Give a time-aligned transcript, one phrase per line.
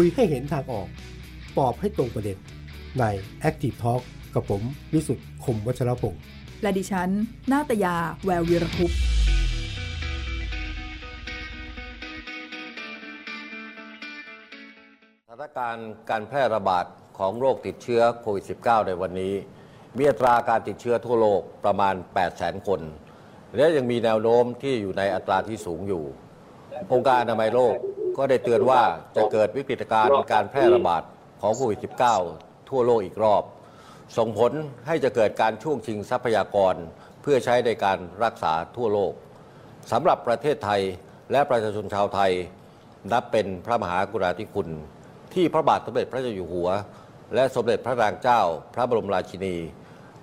[0.00, 0.88] คุยให้เห็นทางออก
[1.58, 2.38] ตอบให้ตรงประเด็น
[3.00, 3.04] ใน
[3.48, 4.02] Active Talk
[4.34, 4.62] กับผม
[4.92, 6.20] วิสุทธ์คมวัชรพงศ์
[6.62, 7.10] และดิฉัน
[7.52, 8.98] นาตยา แวววีรคุปต์
[15.28, 16.84] สถานการณ์การแพร่ระบาด
[17.18, 19.34] ของโรคติดเชื้อโควิด -19 ในวันนี้
[19.96, 21.94] มีอัตราการติดเชื้อทั่วโลกประมาณ
[22.30, 22.80] 800,000 คน
[23.56, 26.04] และยังมีแนวโน้มที่อยู่ในอัตราที่สูงอยู่
[26.92, 27.76] องค์การอนามัยโลก
[28.16, 28.82] ก็ได้เตือนว่า
[29.16, 31.02] จะเกิดวิกฤตการณ์การแพร่ระบาด
[31.40, 31.80] ของโควิด
[32.24, 33.42] -19 ทั่วโลกอีกรอบ
[34.16, 34.52] ส่งผล
[34.86, 36.74] ให้จะเกิดการช่วงชิงทรัพยากร
[37.22, 39.12] เพื่อใช้ในการรักษาทั่วโลก
[39.92, 40.82] สำหรับประเทศไทย
[41.32, 42.32] และประชาชนชาวไทย
[43.12, 44.68] นับเป็นพระมหากรุณาธิคุณ
[45.34, 46.68] ที่พระบาทสมเด็จพระเจ้าอยู่หัว
[47.34, 48.40] และสมเด็จพระนางเจ้า
[48.74, 49.56] พระบรมราชินี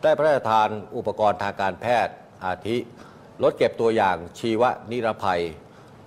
[0.02, 2.14] ได้พระราชทานอุปกรณ์ทางการแพทย์
[2.46, 2.78] อาทิ
[3.44, 5.44] รถเก็บตัวอย่างชีวนิรภัย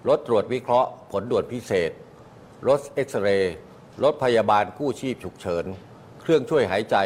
[0.09, 1.91] รถตรวจวิเคราะห์ ผลด่วนพิเศษ
[2.69, 3.55] รถเอ็กซเรย์
[4.03, 5.65] รถพยาบาลกู้ชีพฉุกเฉิน
[6.23, 6.97] เครื่องช่วยหายใจ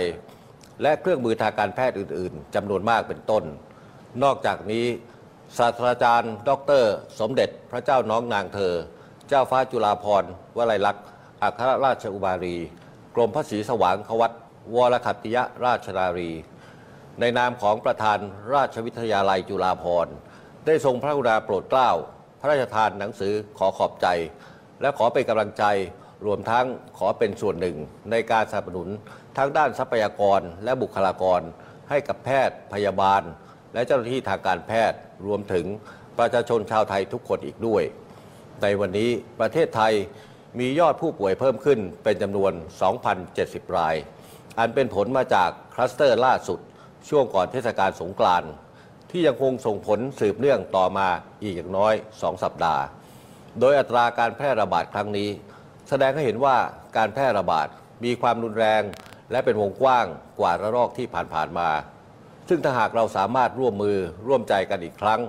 [0.83, 3.45] และเครื่องมือทางการแพทย์อื่น ๆจำนวนมากเป็นต้น
[4.23, 4.87] นอกจากนี้
[5.59, 6.51] ศาสตราจารย์ ด
[6.83, 6.84] ร
[7.21, 8.75] สมเด็จพระเจ้าน้องนางเธอ
[9.28, 11.05] เจ้าฟ้าจุฬาภรณ์วลัยลักษณ์
[11.43, 12.56] อัครราชอุบารี
[13.15, 14.33] กรมพระศรีสว่างควัต
[14.75, 16.31] วรคัตติยราชนารี
[17.21, 18.19] ในนามของประธาน
[18.55, 20.15] ราชวิทยาลัยจุฬาภรณ์
[20.67, 21.91] ได้ทรงพระกรุณาโปรดเกล้า
[22.41, 24.07] พระราชทานหนังสือขอขอบใจ
[24.81, 25.65] และขอเป็นกำลังใจ
[26.27, 26.67] รวมทั้ง
[26.99, 27.77] ขอเป็นส่วนหนึ่ง
[28.11, 28.89] ในการสนับสนุน
[29.39, 31.41] ทั้งด้านทรัพยากรและบุคลากร
[31.91, 33.23] ให้กับแพทย์พยาบาล
[33.75, 35.67] และเจ้าหน้าที่ทางการแพทย์รวมถึง
[36.19, 37.83] ประชาชนชาวไทยทุกคนอีกด้วย
[38.63, 39.93] ในวันนี้ประเทศไทย
[40.61, 42.53] มียอดผู้ป่วยเพิ่มขึ้นเป็นจำนวน
[43.15, 43.97] 2,070 ราย
[44.59, 46.59] อันเป็นผลมาจากคลัสเตอร์ล่าสุด
[47.09, 48.51] ช่วงก่อนเทศกาลสงกรานต์
[49.11, 51.08] ที่ยังคงส่งผลสืบเนื่องต่อมา
[51.42, 52.83] อีกอย่างน้อย 2 สัปดาห์
[53.61, 55.28] โดยอัตราการแพร่ระบาดครั้งนี้
[55.89, 56.56] แสดงให้เห็นว่า
[56.97, 57.69] การแพร่ระบาด
[58.05, 58.83] มีความรุนแรง
[59.31, 60.06] และเป็นวงกว้าง
[60.41, 61.69] กว่าระลอกที่ผ่านๆมา
[62.49, 65.20] ซึ่งถ้าหากเราสามารถร่วมมือร่วมใจกันอีกครั้ง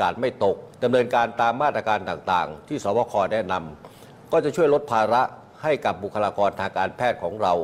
[0.00, 5.22] การไม่ตกดำเนินการตามมาตรการต่างๆ ที่สบคแนะนำก็จะช่วยลดภาระ
[5.62, 7.54] ให้กับบุคลากรทางการแพทย์ของเรา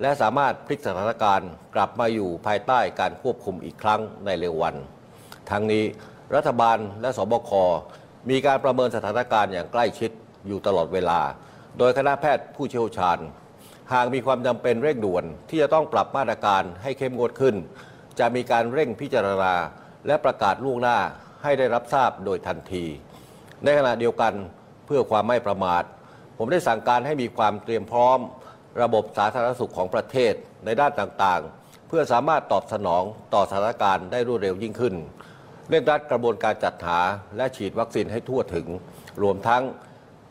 [0.00, 4.76] และสามารถพลิกสถานการณ์กลับมาอยู่ภายใต้การควบคุมอีกครั้งในเร็ววัน
[5.50, 5.84] ทั้งนี้
[6.34, 7.50] รัฐบาลและสบค
[8.30, 10.10] มีการประเมินสถานการณ์อย่างใกล้ชิด
[10.46, 11.20] อยู่ตลอดเวลา
[11.78, 13.18] โดยคณะแพทย์ผู้เชี่ยวชาญ
[13.92, 17.54] หากมีความจำเป็นเร่งด่วนที่จะต้องปรับมาตรการให้เข้มงวดขึ้น
[18.18, 19.54] จะมีการเร่งพิจารณา
[20.06, 20.98] และประกาศล่วงหน้า
[21.42, 22.84] ให้ได้รับทราบโดยทันที
[23.64, 24.32] ในขณะเดียวกัน
[24.86, 25.82] เพื่อความไม่ประมาท
[26.38, 28.18] ผมได้สั่งการให้มีความเตรียมพร้อม
[28.82, 30.32] ระบบสาธารณสุขของประเทศ
[30.64, 33.02] ในด้านต่างๆ เพื่อสามารถตอบสนอง
[33.34, 34.94] ต่อสถานการณ์ได้รวดเร็วยิ่งขึ้น
[35.68, 37.00] เร่งรัดกระบวนการจัดหา
[37.36, 38.66] และฉีดวัคซีนให้ทั่วถึง
[39.22, 39.62] รวมทั้ง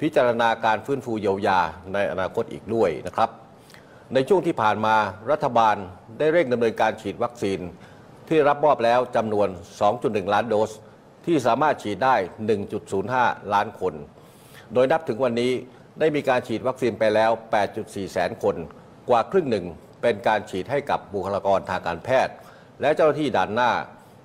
[0.02, 1.60] พิจารณาการฟื้นฟูเยียวยา
[1.94, 3.30] ในอนาคตอีกด้วยนะครับ
[4.14, 4.96] ในช่วงที่ผ่านมา
[5.32, 5.76] รัฐบาล
[6.20, 7.60] ได้เร่งดำเนินการฉีดวัคซีน
[8.30, 9.48] ที่รับมอบแล้วจำนวน
[9.92, 10.72] 2.1 ล้านโดส
[11.26, 12.16] ที่สามารถฉีดได้
[12.84, 13.94] 1.05 ล้านคน
[14.74, 15.52] โดยนับถึงวันนี้
[16.00, 17.32] ได้มีการฉีดวัคซีนไปแล้ว
[17.72, 18.56] 8.4 แสนคน
[19.10, 19.66] กว่าครึ่งหนึ่ง
[20.02, 22.34] เป็นการฉีดให้กับบุคลากรทางการแพทย์
[22.82, 23.72] และเจ้าหน้าที่ด่านหน้า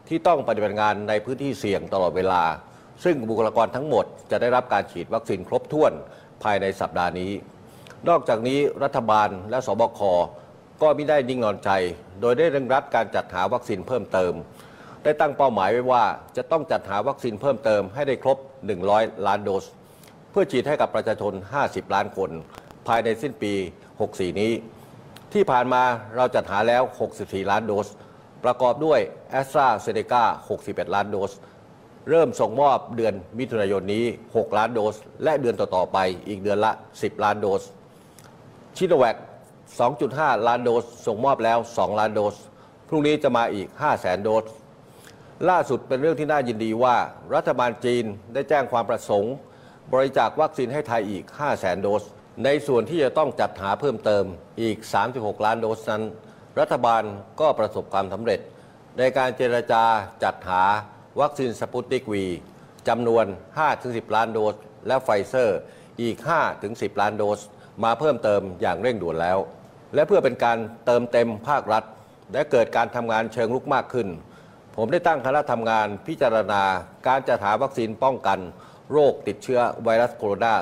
[0.08, 2.42] ที่ต้องปฏิบัติงานในพื้นที่เสี่ยงตลอดเวลา
[3.04, 5.92] ซึ่งบุคลากรทั้งหมดจะได้รับการฉีดวัคซีนครบถ้วน
[6.42, 7.32] ภายในสัปดาห์นี้
[8.08, 10.00] นอกจากนี้รัฐบาลและสบค
[10.82, 11.70] ก็ไม่ได้นิ่งนอนใจ
[12.20, 14.32] โดยได้เร่งรัดการจัดหาวัคซีนเพิ่มเติม
[15.04, 16.04] ได้ตั้งเป้าหมายไว้ว่า
[16.36, 18.38] จะต้องจัดหาวัคซีนเพิ่มเติมให้ได้ครบ
[18.82, 19.64] 100 ล้านโดส
[20.30, 21.32] เพื่อฉีดให้กับประชาชน
[21.64, 22.30] 50 ล้านคน
[22.88, 23.52] ภายในสิ้นปี
[23.96, 24.52] 64 นี้
[25.32, 25.82] ที่ผ่านมา
[26.16, 26.82] เราจัดหาแล้ว
[27.16, 27.88] 64 ล้านโดส
[28.44, 29.00] ประกอบด้วย
[29.30, 30.24] แอสตราเซเนกา
[30.58, 31.32] 61 ล้านโดส
[32.10, 34.94] เริ่มส่งมอบเดือนมิถุนายนนี้ 6 ล้านโดส
[35.24, 37.62] และเดือนต่อ ๆ ไปอีกเดือนละ 10 ล้านโดส
[38.76, 39.16] ชิโนแวค
[39.80, 42.36] 2.5 ล้านโดส ส่งมอบแล้ว 2 ล้านโดส
[42.88, 44.44] พรุ่งนี้จะมาอีก5แสนโดส
[45.48, 46.96] ล่าสุดเป็นเรื่องที่น่ายินดีว่า
[47.34, 48.04] รัฐบาลจีน
[48.34, 49.34] ได้แจ้งความประสงค์
[49.92, 52.02] บริจาควัคซีนให้ไทยอีก5แสนโดส
[52.44, 54.24] ในส่วนที่จะต้องจัดหาเพิ่มเติม
[54.60, 54.76] อีก
[55.12, 56.02] 36 ล้านโดสนั้น
[56.60, 57.02] รัฐบาล
[57.40, 58.40] ก็ประสบความสำเร็จ
[58.98, 59.82] ในการเจรจา
[60.24, 60.62] จัดหา
[61.20, 62.24] วัคซีนสปุตนิกวี
[62.88, 63.24] จำนวน
[63.70, 64.54] 5-10 ล้านโดส
[64.86, 65.58] และไฟเซอร์
[66.02, 66.16] อีก
[66.58, 67.40] 5-10 ล้านโดส
[67.84, 69.38] มาเพิ่มเติมอย่างเร่งด่วนแล้ว
[69.94, 71.84] และเพื่อเป็นการเติมเต็มภาครัฐ
[72.32, 74.08] และเกิดการทำงานเชิงรุกมากขึ้น
[74.76, 76.62] ผมได้ตั้งคณะทำงานพิจารณา
[77.08, 78.38] การจัดหาวัคซีนป้องกัน
[78.92, 80.52] โรคติดเชื้อไวรัสโคโรนา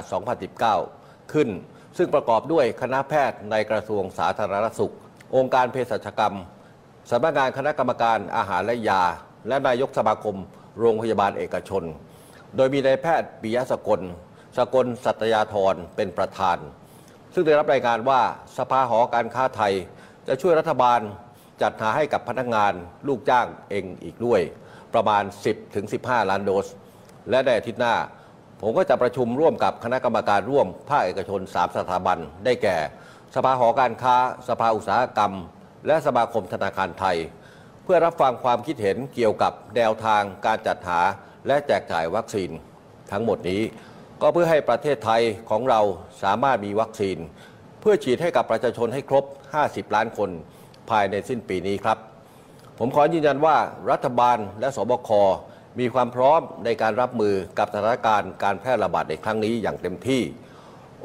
[0.82, 1.48] 2019 ขึ้น
[1.96, 4.94] ซึ่งประกอบด้วยคณะแพทย์ในกระทรวงสาธารณสุข
[5.34, 6.34] องค์การเภสัชกรรม
[7.10, 9.02] สำนักงานคณะกรรมการอาหารและยา
[9.48, 10.36] และนายกสมาคม
[10.78, 11.84] โรงพยาบาลเอกชน
[12.56, 14.00] โดยมีนายแพทย์ปิยะสกล
[14.58, 16.58] สกลสัตยาธรเป็นประธาน
[17.34, 18.20] ซึ่งได้รับรายงานว่า
[18.58, 19.74] สภาหอการค้าไทย
[20.28, 21.00] จะช่วยรัฐบาล
[21.62, 22.72] จัดหาให้กับพนักงาน
[23.08, 24.40] ลูกจ้างเองอีกด้วย
[24.94, 25.22] ประมาณ
[25.76, 26.66] 10-15 ล้านโดส
[27.30, 27.94] และในอาทิตย์หน้า
[28.62, 32.76] ผมก็จะประชุมร่วมกับคณะกรรมการร่วมภาคเอกชน 3 สถาบันได้แก่
[33.36, 34.16] สภาหอการค้า
[34.48, 35.32] สภาอุตสาหกรรม
[35.86, 37.16] และสมาคมธนาคารไทย
[37.84, 41.00] เพื่อรับฟังความคิดเห็นเกี่ยวกับแนวทางการจัดหา
[41.46, 42.50] และแจกจ่ายวัคซีน
[43.12, 43.62] ทั้งหมดนี้
[44.22, 45.80] ก็เพื่อให้ประเทศไทยของเรา
[46.22, 47.18] สามารถมีวัคซีน
[47.80, 49.24] เพื่อฉีดให้กับประชาชนให้ครบ
[49.60, 50.30] 50 ล้านคน
[50.90, 51.98] ภายในสิ้นปีนี้ครับ
[52.78, 53.56] ผมขอยืนยันว่า
[53.90, 55.10] รัฐบาลและสบค
[55.78, 60.22] มีความพร้อมในการรับมือกับสถานการณ์การแพร่ระบาดในครั้งนี้อย่างเต็มที่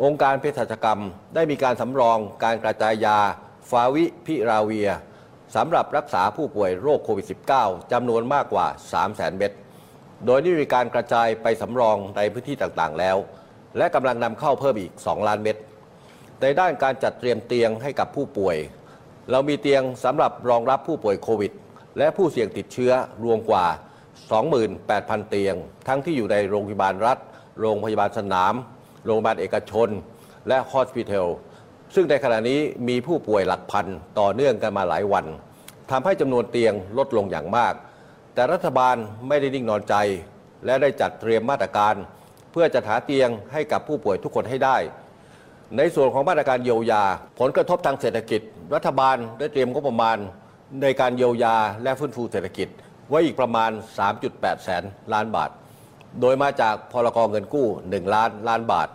[0.04, 1.02] องค์การเภสัชกรรม
[1.36, 3.18] ได้มีการสำรองการกระจายยา
[3.70, 4.90] ฟาวิพิราเวีย
[5.56, 8.66] สำหรับรักษาผู้ป่วยโรคโควิด -19 จำนวนมากกว่า
[9.02, 9.52] 300,000 เม็ด
[10.26, 13.18] โดยนี่มีการกระจายไปสำรองในพื้นที่ต่างๆ แล้ว
[13.78, 15.58] และกำลังนำเข้าเพิ่มอีก 2 ล้านเม็ด
[16.42, 18.58] ในด้านการจัดเตรียมเตียงให้กับผู้ป่วย
[19.32, 21.52] เรามีเตียงสำหรับรองรับผู้ป่วยโควิด
[21.98, 22.92] และผู้เสี่ยงติดเชื้อ
[23.24, 23.66] รวมกว่า
[24.48, 25.56] 28,000 เตียง
[25.88, 27.18] ทั้งที่อยู่ในโรงพยาบาลรัฐ
[27.60, 28.54] โรงพยาบาลสนาม
[29.06, 29.90] โรงพยาบาลเอกชน
[30.48, 31.30] และฮอสพิทอล
[31.96, 33.86] ซึ่งในขณะนี้มีผู้ป่วยหลักพัน
[34.20, 35.26] ต่อเนื่องกันมาหลายวัน
[35.92, 37.74] ทำให้จำนวนเตียงลดลงอย่างมาก
[38.34, 38.96] แต่รัฐบาล
[39.28, 39.96] ไม่ได้นิ่งนอนใจ
[40.66, 41.96] และได้จัดเตรียมมาตรการ
[42.52, 44.78] เพื่อจัดหาเตียงให้กับผู้ป่วยทุกคนให้ได้
[45.78, 47.04] ในส่วนของมาตรการเยียวยา
[47.40, 48.42] ผลกระทบทางเศรษฐกิจ
[48.76, 50.18] รัฐบาลได้เตรียมงบประมาณ
[50.82, 52.68] ในการเยียวยาและฟื้นฟูเศรษฐกิจ
[53.10, 53.72] ไว้อีกประมาณ
[54.18, 54.84] 3.8 แสน
[55.14, 55.50] ล้านบาท
[56.20, 58.88] โดยมาจากพรกเงินกู้ 1 ล้านล้านบาท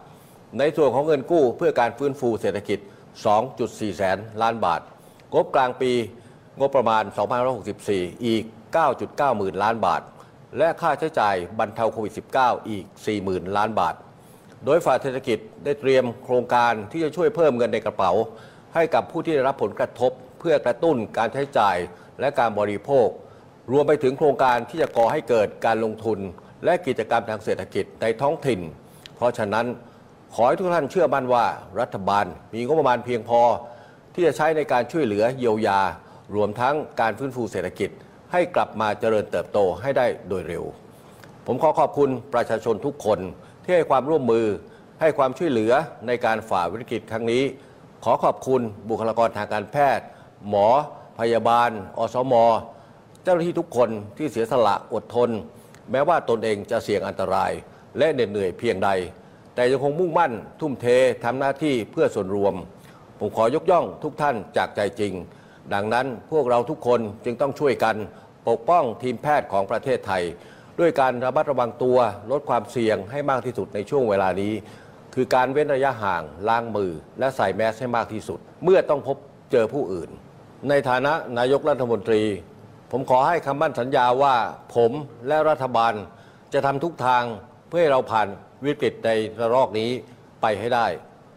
[0.58, 2.78] ในส่วนของเงินกู้เพื่อการฟื้นฟูเศรษฐกิจ
[3.38, 4.80] 2.4 แสนล้านบาท
[5.34, 5.92] งบกลางปี
[6.60, 7.04] งบประมาณ
[7.64, 8.42] 2564 อีก
[8.90, 10.02] 9.9 หมื่นล้านบาท
[10.58, 12.84] และค่าใช้จ่ายบรรเทาโควิด -19 อีก
[13.20, 13.94] 40,000 ล้านบาท
[14.64, 18.12] โดยฝ่ายเศรษฐกิจได้เตรียมโครงการที่จะช่วยเพิ่มเงินในกระเป๋า
[18.74, 21.76] ให้กับผู้ที่ได้รับผลกระทบ เพื่อกระตุ้นการใช้จ่าย
[22.20, 23.08] และการบริโภค
[23.72, 26.18] รวมไปถึงโครงการที่จะก่อให้เกิดการลงทุน
[26.64, 28.60] และกิจกรรมทางเศรษฐกิจในท้องถิ่น
[29.16, 29.66] เพราะฉะนั้น
[30.34, 31.44] ขอให้ทุกท่านเชื่อมั่นว่า
[31.80, 33.40] รัฐบาลมีงบประมาณเพียงพอ
[34.14, 35.80] ที่จะใช้ในการช่วยเหลือเยียวยา
[36.34, 37.90] รวมทั้งการฟื้นฟูเศรษฐกิจ
[38.32, 40.64] ให้กลับมาเจริญเติบโตให้ได้โดยเร็ว
[41.46, 43.18] ผมขอขอบคุณประชาชนทุกคน
[43.62, 44.46] ที่ให้ความร่วมมือ
[45.00, 45.72] ให้ความช่วยเหลือ
[46.06, 47.42] ในการฝ่าวิกฤตครั้งนี้
[48.04, 50.04] ขอขอบคุณบุคลากรทางการแพทย์
[50.48, 50.68] หมอ
[51.18, 52.34] พยาบาล อสม
[53.22, 55.30] เจ้าหน้าที่ทุกคนที่เสียสละอดทน
[55.90, 57.52] แม้ว่าตนเองจะเสี่ยงอันตราย
[57.98, 58.90] และเหน็ดเหนื่อยเพียงใด
[59.54, 60.86] แต่ยังคงมุ่งมั่น ทุ่มเท
[61.24, 62.54] ทำหน้าที่เพื่อส่วนรวม
[63.18, 65.12] ผมขอยกย่องทุกท่านจากใจจริง
[65.74, 67.96] ดังนั้นพวกเราทุกคนจึงต้องช่วยกัน
[68.48, 70.22] ปกป้องทีมแพทย์ของประเทศไทย
[70.78, 71.98] ด้วยการระมัดระวังตัว
[72.30, 74.52] ลดความเสี่ยงให้มากที่สุดในช่วงเวลานี้
[75.14, 79.16] คือการเว้นระยะห่างล้างมือ และใส่แมสให้มากที่สุด เมื่อต้องพบ
[79.52, 80.10] เจอผู้อื่น
[80.68, 82.22] ในฐานะนายกรัฐมนตรี
[82.90, 84.34] ผมขอให้คำมั่นสัญญาว่า
[84.76, 84.92] ผม
[85.28, 85.94] และรัฐบาล
[86.52, 87.22] จะทำทุกทาง
[87.68, 88.28] เพื่อให้เราผ่าน
[88.64, 89.10] วิกฤตใน
[89.40, 89.90] ระลอกนี้
[90.42, 90.86] ไปให้ได้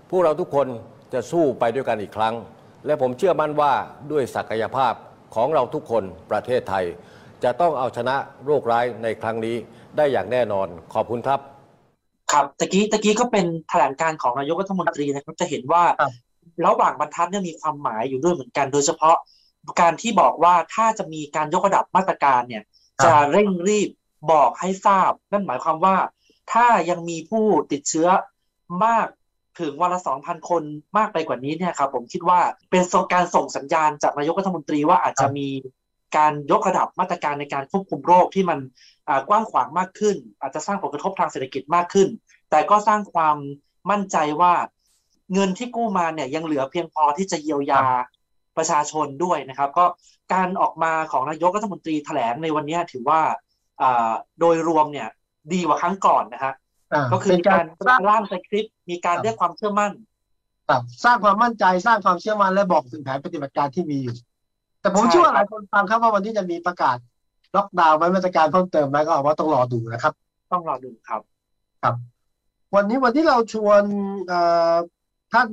[0.10, 0.68] พวกเราทุกคน
[1.14, 2.36] จะสู้ไปด้วยกันอีกครั้ง
[2.86, 3.74] และผมเชื่อมั่นว่า
[4.12, 4.94] ด้วยศักยภาพ
[5.36, 6.86] ของเราทุกคนประเทศไทย
[7.44, 8.16] จะต้องเอาชนะ
[8.46, 9.56] โรคร้ายในครั้งนี้
[9.98, 11.40] ได้อย่างแน่นอนขอบคุณครับ
[12.32, 16.12] ครับตะกี้ตะกี้ก็เป็นแถลงการของนายกรัฐมนตรีนะครับจะเห็นว่าครับ
[16.66, 19.16] ระหว่างบรรทัดเนี่ยมีความหมายอยู่ด้วยเหมือนกันโดยเฉพาะ
[19.80, 22.64] การที่บอกว่าถ้าจะมีการยกระดับมาตรการเนี่ย
[23.06, 23.90] จะเร่งรีบ
[24.32, 25.96] บอกให้ทราบ นั่นหมายความว่า
[26.52, 28.08] ถ้ายังมีผู้ติดเชื้อ
[28.86, 29.08] มาก
[29.60, 30.64] ถึงวันละสองพันคน
[30.98, 32.40] มากไปกว่านี้เนี่ยครับผมคิดว่า
[32.70, 35.48] เป็นการส่งสัญญาณจากนายกรัฐมนตรีว่าอาจจะมี
[36.18, 38.60] การยกระดับมาตรการในการควบคุมโรคที่มัน
[39.08, 42.08] อ่ากว้างขวางมากขึ้น อาจจะสร้างผลกระทบทางเศรษฐกิจมากขึ้น
[42.50, 43.38] แต่ก็สร้างความ
[43.92, 44.54] มั่นใจว่า
[45.34, 47.84] เงินที่กู้มาเนี่ยยังเหลือเพียงพอที่จะเยียวยา
[48.60, 49.86] ประชาชนด้วยนะครับ ก็
[50.34, 53.22] การออกมาของนายกรัฐมนตรีแถลงในวันนี้ถือว่า
[53.82, 55.10] อ่าโดยรวมเนี่ย
[55.54, 56.54] ดีกว่าครั้งก่อนนะฮะ
[56.94, 59.92] อ่าก็คือเป็นมีกาการรสร้างร่างสคริปต์มีการครับเรียกความเชื่อมั่น
[60.70, 64.16] ครับสร้างความมั่นใจสร้างความเชื่อมั่นและบอกถึงแผนปฏิบัติการที่มีอยู่
[64.82, 66.98] แต่ผมใช่เชื่อว่าหลายคนฟังครับว่าวันนี้จะมีประกาศ
[67.56, 70.14] ล็อกดาวน์ไหมมาตรการเพิ่มเติมไหมก็เอาว่าต้องรอดูนะครับ
[70.52, 71.22] ต้องรอดูครับ
[72.76, 73.84] วันนี้วันที่เราชวน
[74.28, 74.40] เอ่
[74.74, 74.76] อ
[75.34, 75.50] ท่าน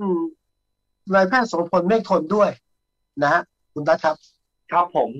[1.15, 2.51] นายแพทย์โสพลเมฆทนด้วย
[3.23, 3.43] นะฮะ
[3.75, 4.17] คุณตั๊ดครับ
[4.71, 5.11] ครับผม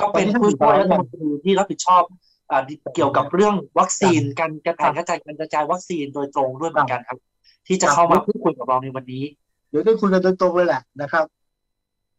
[0.00, 2.02] ก็เป็นวันนี้ท่านผู้ช่วยอยู่รัฐต่อมนตรีที่รับผิดชอบ
[2.50, 2.60] อ่า
[2.94, 7.18] เกี่ยวกับเรื่องวัคซีนการกระจายกระจายการกระจายวัคซีนโดยตรงด้วยเหมือนกันครับ
[7.66, 9.24] ที่จะเข้ามาพูดคุยกับเราในวันนี้
[9.70, 11.24] เดี๋ยวได้คุยกันโดยตรงเลยแหละนะครับ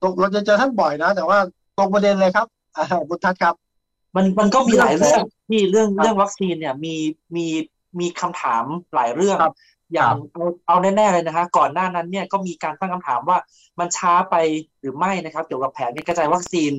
[0.01, 1.37] ตรงเราจะเจอท่านบ่อยนะ แต่ว่า
[1.77, 2.47] ตรงประเด็นเลยครับ
[2.77, 3.55] อ่าคุณทัศน์ครับ
[4.15, 6.95] มันมันก็มีหลายเรื่เรื่อองงที่เรื่องครับเรื่องวัคซีนเนี่ยมี
[7.35, 7.45] มี
[7.99, 8.63] มีคำถาม
[8.95, 9.55] หลายเรื่องครับ
[9.93, 13.37] อย่างเอาเอาแน่ๆเลยนะฮะก่อนหน้านั้นเนี่ยก็มีการตั้งคำถามว่า
[13.79, 14.35] มันช้าไป
[14.79, 16.71] หรือไม่นะครับเกี่ยวกับแผนกระจายวัคซีน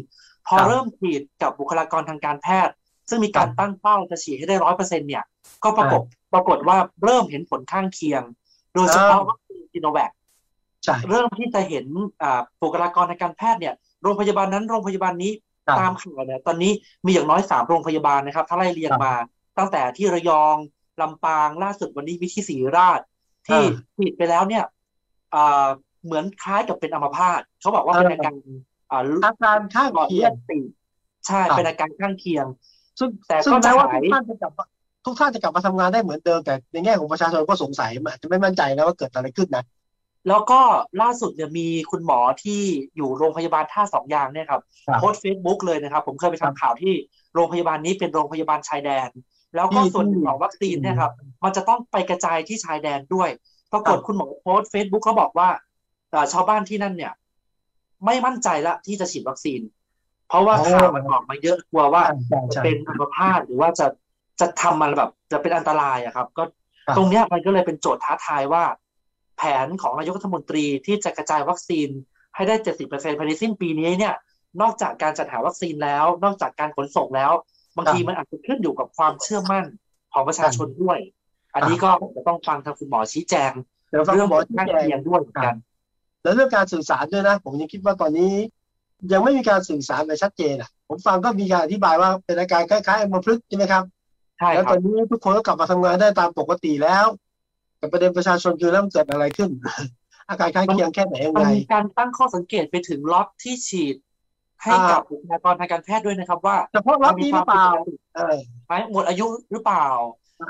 [0.47, 2.75] พอเริ่มฉีดกับบุคลากรทางการแพทย์
[3.09, 5.25] ซึ่งมีการตั้งเป้าจะฉีดให้ได้ร้อยเปอร์เซ็นเนี่ย
[5.64, 6.00] ก็ปรากฏ
[6.35, 8.23] ปรากฏว่าเริ่มเห็นผลข้างเคียง
[8.75, 10.11] โดยเฉพาะวัคซีนซิโนแวค
[10.85, 11.87] ใช่เริ่มที่จะเห็น
[12.23, 15.33] อ่าบุคลากรทางการแพทย์เนี่ยโรงพยาบาลนั้นโรงพยาบาลนี้
[15.66, 16.73] ครับตามข่าวเนี่ยตอนนี้
[17.04, 19.14] มีอย่างน้อยสามโรงพยาบาลนะครับ ถ้าไล่เรียงครับมา
[19.59, 20.56] ตั้งแต่ที่ระยอง
[21.03, 23.01] ลำปางล่าสุดวันนี้วิที่ศรีราช
[23.47, 24.65] ที่อ่าฉีดไปแล้วเนี่ย
[25.35, 25.67] อ่า
[26.05, 28.35] เหมือนคล้ายกับเป็นอัมพาตเขาบอกว่าเออเป็นอาการ
[28.91, 30.69] อ่าอาการข้างหลอดเคีเลืยองดตีบ
[31.27, 32.47] ใช่ครับเป็นอาการข้างเคียง
[32.99, 34.65] ซึ่งแต่ซึ่งก็จะแม้ว่าหายทุกท่านจะกลับมา
[35.07, 39.65] ทุกท่านจะกลับมาทำงานได้เหมือนเดิมแต่ในแง่ของประชาชนก็สงสัยมันอาจจะไม่มั่นใจนะว่าเกิดอะไรขึ้นนะ
[40.29, 40.61] แล้วก็
[41.03, 42.61] ล่าสุดเนี่ยมีคุณหมอที่
[42.97, 46.93] อยู่โรงพยาบาลท่าสองยางเนี่ยครับครับโพสต์เฟซบุ๊กเลยนะครับ ผมเคยไปทำข่าวที่
[47.35, 49.09] โรงพยาบาลนี้เป็นโรงพยาบาลชายแดน
[49.55, 51.13] แล้วก็ที่ส่วนหนึ่งที่ของวัคซีนเนี่ยครับ
[51.45, 53.29] มันจะต้องไปกระจายที่ชายแดนด้วย
[53.73, 55.49] ปรากฏครับคุณหมอโพสต์เฟซบุ๊กเขาบอกว่า
[56.11, 57.13] เอ่อชาวบ้านที่นั่นเนี่ย
[58.05, 59.61] ไม่มั่นใจละที่จะฉีดวัคซีน
[60.29, 63.87] เพราะว่าข่าวมันออกมาเยอะกลัวว่าใช่จะใช่เป็นอัมพาตหรือว่าจะ
[64.41, 66.45] จะทำมันแบบจะเป็นอันตรายอะครับ ก็
[66.87, 68.65] ครับตรงเนี้ยมันก็เลยเป็นโจทย์ท้าทายว่า
[69.37, 71.89] แผนของนายกรัฐมนตรีที่จะกระจายวัคซีน
[72.35, 72.55] ให้ได้
[72.87, 74.15] 70%ภายในสิ้นปีนี้เนี่ย
[74.61, 77.33] นอกจากการจัดหาวัคซีนแล้ว นอกจากการขนส่งแล้ว
[77.76, 79.64] บางทีมันอาจจะขึ้นอยู่กับความเชื่อมั่น
[80.12, 80.99] ของประชาชนด้วย
[81.54, 83.52] อันนี้ก็จะต้องฟังทางคุณหมอชี้แจง
[83.88, 85.54] เดี๋ยวฟังเรื่คุองณหมอผลชี้ข้างแจงเคียงด้วยเหมือนกัน
[86.23, 88.33] แล้วเรื่องการสื่อสารด้วยนะ ผมยังคิดว่าตอนนี้
[89.12, 93.85] ยังไม่มีการสื่อสารแบบชัดเจนอะ ผมฟังก็มีการอธิบายว่าเป็นอาการคล้ายๆอัมพฤกษ์ใช่ไหมครับ
[94.38, 97.07] ใช่แล้วคตรัอบนนี้ทุกคนก็กลับมาทำงานได้ตามปกติแล้ว
[97.78, 99.50] แต่ประเด็นประชาชนคือแล้วมันเกิดอะไรขึ้น
[100.28, 103.97] อาการข้างเคียงแค่ไหนยังมันไงมีการตั้งข้อสังเกตไปถึงล็อตที่ฉีด
[104.64, 109.87] ให้อ่ากักับบุคลากรทางการแพทย์ด้วยนะครับ ว่าเฉพาะรอบนี้หรือเปล่ามันมีควมผิดปกติเออไหมหมดอายุหรือเปล่า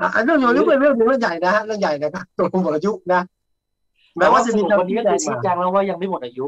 [0.02, 3.21] อะอันเรื่องอยู่เรื่องเรื่องเรื่องใหญ่นะฮะเรื่องใหญ่นะครับตัวหมดอายุนะ
[4.18, 6.47] แม้ว่าจะมีแต่การวันนี้ชี้ก็แจคืองชี้มาแจงแล้วว่ายังไม่หมดอายุ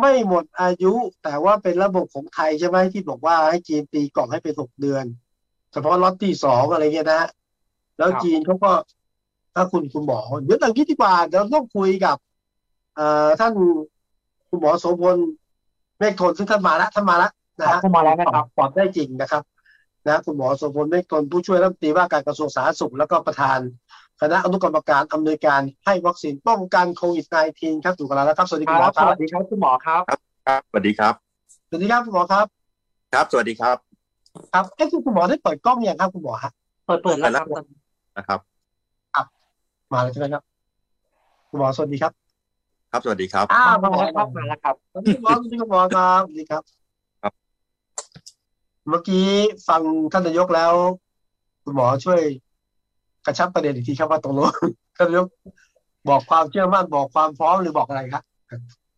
[0.00, 5.04] ไม่หมดอายุ แต่ว่าเป็นระบบของไทยใช่ไหมที่บอกว่าให้จีนตีกล่องให้เป็นหกเดือน
[5.72, 7.28] เฉพาะล็อตที่สองอะไรเงี้ยนะฮะ
[7.98, 8.70] แล้วครับจีนเขาก็
[9.54, 12.16] ถ้าคุณคุณหมอเดี๋ยวต่างคิดดีกว่าเดี๋ยวต้องคุยกับ
[12.94, 13.52] เอ่อท่าน
[14.48, 15.16] คุณหมอโสพล
[16.00, 19.42] เมฆทนซึ่งท่านมาแล้วท่านมาแล้วนะครับฮะเข้ามาแล้วนะครับตอบได้จริงนะครับ
[20.06, 23.58] นะคุณหมอโสพลเมฆทนผู้ช่วยรัฐมนตรีว่าการกระทรวงสาธารณสุข แล้วก็ประธาน
[24.20, 27.26] คณะอนุกรรมการอำนวยการให้วัคซีนป้องกันโควิด
[27.56, 30.02] -19 ครับอยู่กับเราแล้วครับสวัสดีคคุณหมรัอบคสรับวัสดีครับคุณหมอครับ
[30.46, 31.14] ครับสวัสดีครับ
[31.68, 32.46] สวัสดีครับคุณหมอครับ
[33.12, 33.76] ครับ สวัสดีครับ
[34.52, 36.52] ครับเอ๊ะคุณหมอได้เปิดกล้องยังครับคุณหมอฮะ
[36.86, 37.76] เปิดเปิดแล้วครับเปิดแล้ว
[38.16, 38.40] นะครับ
[39.92, 40.42] มาแล้วใช่ไหมครับ
[41.50, 42.29] คุณหมอสวัสดีครับ
[42.90, 46.62] ครับสวัสดีครับอ้าวมามาแล้วครับมาแล้วครับสวัสดีคุณหมอสวัสดีคุณหมอครับสวัสดีครับ
[47.22, 47.32] ครับ
[48.88, 49.28] เมื่อกี้
[49.68, 49.82] ฟัง
[50.12, 50.72] ท่านนายกแล้ว
[51.64, 52.20] คุณหมอช่วย
[53.26, 54.52] กระชับประเด็นอีกทีครับว่าตรงโน้น
[54.96, 55.26] ท่านนายก
[56.08, 58.24] บอกความเชื่อมั่นบอกความพร้อมหรือบอกอะไรครับ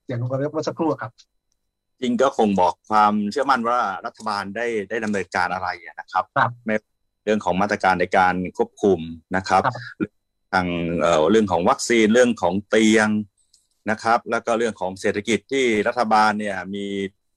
[0.07, 1.13] อย่างคุณนายกเมื่อสักครู่ครับ
[2.01, 6.77] จริงก็คงบอกความเชื่อมั่นว่ารัฐบาลได้ได้ดำเนินการอะไรอะนะครับครับไม่
[7.25, 9.01] เรื่องของมาตรการในการควบคุม
[9.37, 9.75] นะครับครับ
[10.53, 10.67] ทาง
[11.01, 13.09] เอ่อเรื่องของวัคซีนเรื่องของเตียง
[13.91, 16.85] นะครับ แล้วก็เรื่องของเศรษฐกิจที่รัฐบาลเนี่ยมี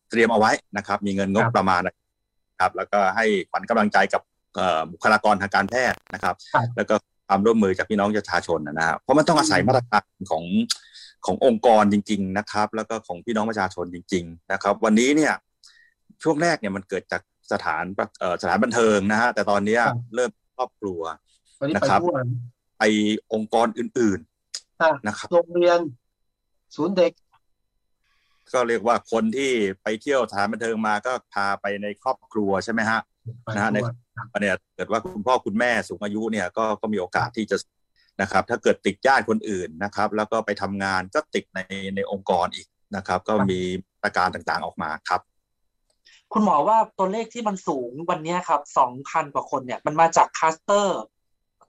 [0.09, 1.93] เตรียมเอาไว้นะครับ มีเงินงบประมาณนะ
[2.59, 4.21] ครับ แล้วก็ให้ขวัญกำลังใจกับ
[4.55, 6.95] เอ่อบุคลากรทางการแพทย์นะครับครับ แล้วก็
[7.27, 10.43] ความร่วมมือจากพี่น้องประชาชนนะฮะเพราะมันต้องอาศัยมาตรการของ
[11.25, 15.33] ขององค์กรจริง ๆนะครับ แล้วก็ของพี่น้องประชาชนจริง ๆ นะครับ วันนี้เนี่ย
[16.23, 17.21] ช่วงแรกเนี่ยมันเกิดจาก
[17.51, 17.83] สถาน
[18.19, 21.01] เอ่อสถานบันเทิงนะฮะแต่ตอนเนี้ยครับเริ่มครอบครัว
[21.59, 22.17] วันนี้นะไปครับทั่ว
[22.79, 22.83] ไป
[23.33, 24.19] องค์กรอื่น
[24.81, 25.79] อะๆนะครับโรงเรียน
[26.75, 27.11] ศูนย์เด็ก
[28.53, 29.51] ก็เรียกว่าคนที่
[29.83, 32.99] ไปเที่ยวสถานบันเทิงมาก็พาไปในครอบครัวใช่ไหมฮะ
[33.55, 33.77] นะฮะใน
[34.41, 37.57] เนี่ยเกิดว่าคุณพ่อคุณแม่สูงอายุเนี่ยก็ก็มีโอกาสที่จะ
[38.21, 41.59] นะครับ ถ้าเกิดติดญาติคนอื่นนะครับ แล้วก็ไปทำงานก็ติดใน
[41.95, 43.59] ในองค์กรอีกนะครับ ก็มี
[43.91, 45.21] มาตรการต่างๆออกมาครับ
[46.33, 51.01] คุณหมอว่าตัวเลขที่มันสูงวันเนี้ยครับสองพันกว่าคนเนี่ย มันมาจากคลัสเตอร์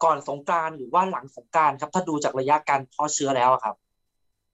[0.05, 3.77] ก่อนสงกรานต์หรือว่าหลังสงกรานต์ครับ ถ้าดูจากระยะการเพาะเชื้อแล้วอะครับ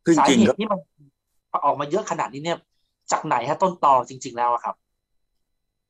[0.04, 0.80] คือจสาริงเหๆก็ตุที่มัน
[1.64, 2.59] ออกมาเยอะขนาดนี้เนี่ย
[3.12, 4.75] จากไหนฮะต้นตอจริง ๆ แล้วอะครับ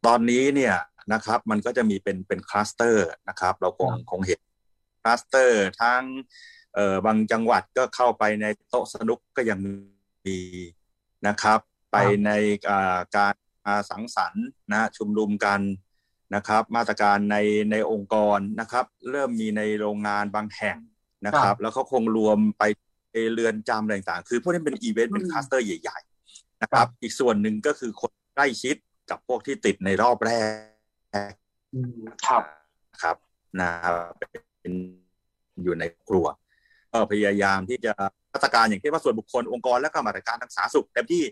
[0.06, 0.76] ตอนนี้เนี่ย
[1.12, 4.40] นะครับ มันก็จะมีเป็นเป็นคลัสเตอร์นะครับ เราคงครับคงเห็น
[5.02, 6.02] คลัสเตอร์ทั้ง
[6.74, 9.58] เอ่อบางจังหวัดก็เข้าไปในโต๊ะสนุ้กก็ยัง
[10.26, 10.38] มี
[11.28, 11.58] นะครับ
[11.92, 12.30] ไปใน
[12.68, 13.34] อ่าการ
[13.66, 15.60] อ่าสังสรรค์นะชุมนุมกัน
[16.34, 17.36] นะครับ มาตรการใน
[17.70, 20.76] ในองค์กรนะครับ เริ่มมีในโรงงานบางแห่ง
[21.26, 22.62] นะครับ แล้วเขาคงรวมไป
[23.34, 25.98] เรือนจำอะไรต่างๆ คือพวกนี้เป็นอีเวนต์เป็นคลัสเตอร์ใหญ่
[26.30, 28.76] ๆ นะครับ อีกส่วนหนึ่งก็คือคนใกล้ชิด
[29.10, 30.32] กับพวกที่ติดในรอบแร
[31.30, 31.32] ก
[31.74, 32.42] อืมครับ
[33.02, 33.16] ครับ
[33.60, 33.94] นะครับ
[34.60, 34.74] เป็น
[35.62, 36.26] อยู่ในครัว
[36.92, 37.92] ก็พยายามที่จะ
[38.32, 41.24] มาตรการอย่างที่ว่าส่วนบุคคลองค์กรและก็มาตรการทางสาธารณสุขเต็มที่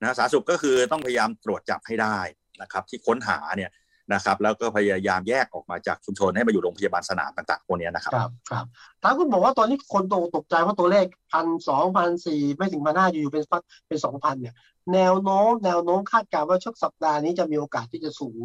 [0.00, 2.18] นะสาธารณสุขก็คือต้องพยายามตรวจจับให้ได้
[2.62, 3.70] นะครับ ที่ค้นหาเนี่ย
[4.12, 8.66] นะครับ แล้วก็พยายามแยกออกมาจากชุมชนให้มาอยู่โรงพยาบาลสนามต่างๆพวกนี้นะครับครับครับ
[9.02, 13.44] ถ้าคุณบอกว่าตอนนี้คนตกตกใจว่าตัวเลขพันสองพันสี่ไม่ถึงพันห้าอยู่ๆเป็น
[13.88, 14.54] เป็นสองพันเนี่ย
[14.94, 18.44] แนวโน้มแนวโน้มคาดการณ์ว่าช่วงสัปดาห์นี้จะมีโอกาสที่จะสูง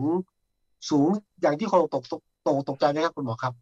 [0.89, 1.07] สูง
[1.41, 3.53] อย่างที่คนตกตกตกตกใจไหมครับคุณหมอครับ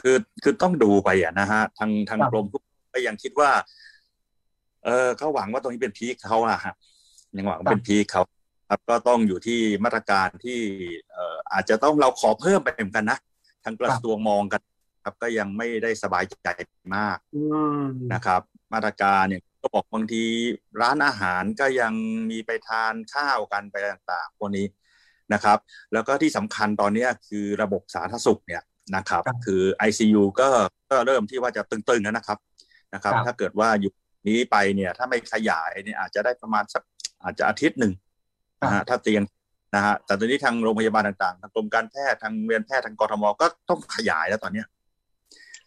[0.00, 2.46] คือคือต้องดูไปอะนะฮะทางทางครับกรม
[2.92, 3.50] ก็ยังคิดว่า
[4.84, 6.74] เออเขาหวังว่าตรงนี้เป็นพีคเขาอะฮะ
[7.36, 8.22] ยังหวังว่าเป็นพีคเขา
[8.68, 10.60] ครับก็ต้องอยู่ที่มาตรการที่
[11.12, 13.18] เอ่ออาจจะต้องเราขอเพิ่มไปเหมือนกันนะ
[13.64, 14.62] ทางกระทรวงมองกัน
[15.04, 16.48] ครับก็ยังไม่ได้สบายใจ
[16.96, 17.42] มากอื
[17.80, 18.42] มนะครับ
[18.72, 20.24] มาตรการเนี่ยก็บอกบางที
[20.80, 21.92] ร้านอาหารก็ยัง
[22.30, 24.66] มีไปทานข้าวกันไปต่างๆพวกนี้
[25.32, 25.58] นะครับ
[25.92, 28.62] แล้วก็ที่สำคัญตอนเนี้ยคือระบบสาธารณสุขเนี่ย
[28.96, 30.48] นะครับ คือ ICU ก็
[30.90, 32.38] ก็เริ่มที่ว่าจะตึงๆแล้วนะครับ
[32.94, 33.92] นะครับ ถ้าเกิดว่าอยู่
[34.28, 36.82] นี้ไปเนี่ยถ้าไม่ขยายเนี่ยอาจจะได้ประมาณสัก
[37.22, 37.92] อาจจะอาทิตย์หนึ่ง
[38.62, 39.22] นะฮะถ้าเตียง
[39.74, 44.66] นะฮะแต่ตอนนี้ทางโรงพยาบาลต่างๆทางกรมการแพทย์ทางเวียนแพทย์ทางกรทมก็ต้องขยายแล้วตอนเนี้ย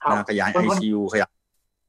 [0.01, 1.31] ครับนะขยายวันวัน ICU ขยาย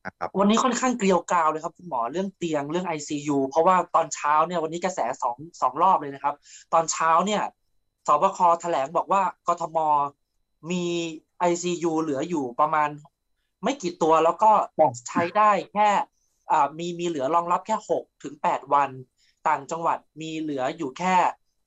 [0.07, 6.35] นะครับวันนี้ค่อนข้างเกลียวกราวเลยครับคุณหมอเรื่องเตียงเรื่อง ICU เพราะว่าตอนเช้าเนี่ยวันนี้กระแสสองสองรอบเลยนะครับ
[6.73, 7.43] ตอนเช้าเนี่ย
[8.07, 9.79] สบคแถลงบอกว่ากทม
[10.71, 10.85] มี
[11.51, 12.89] ICU เหลืออยู่ประมาณ
[13.65, 14.53] ไม่กี่ตัวแล้วก็
[15.09, 15.89] ใช้ได้แค่
[16.51, 18.91] อ่ามีมีเหลือรองรับแค่หกถึงแปดวัน
[19.49, 21.17] ต่างจังหวัดมีเหลืออยู่แค่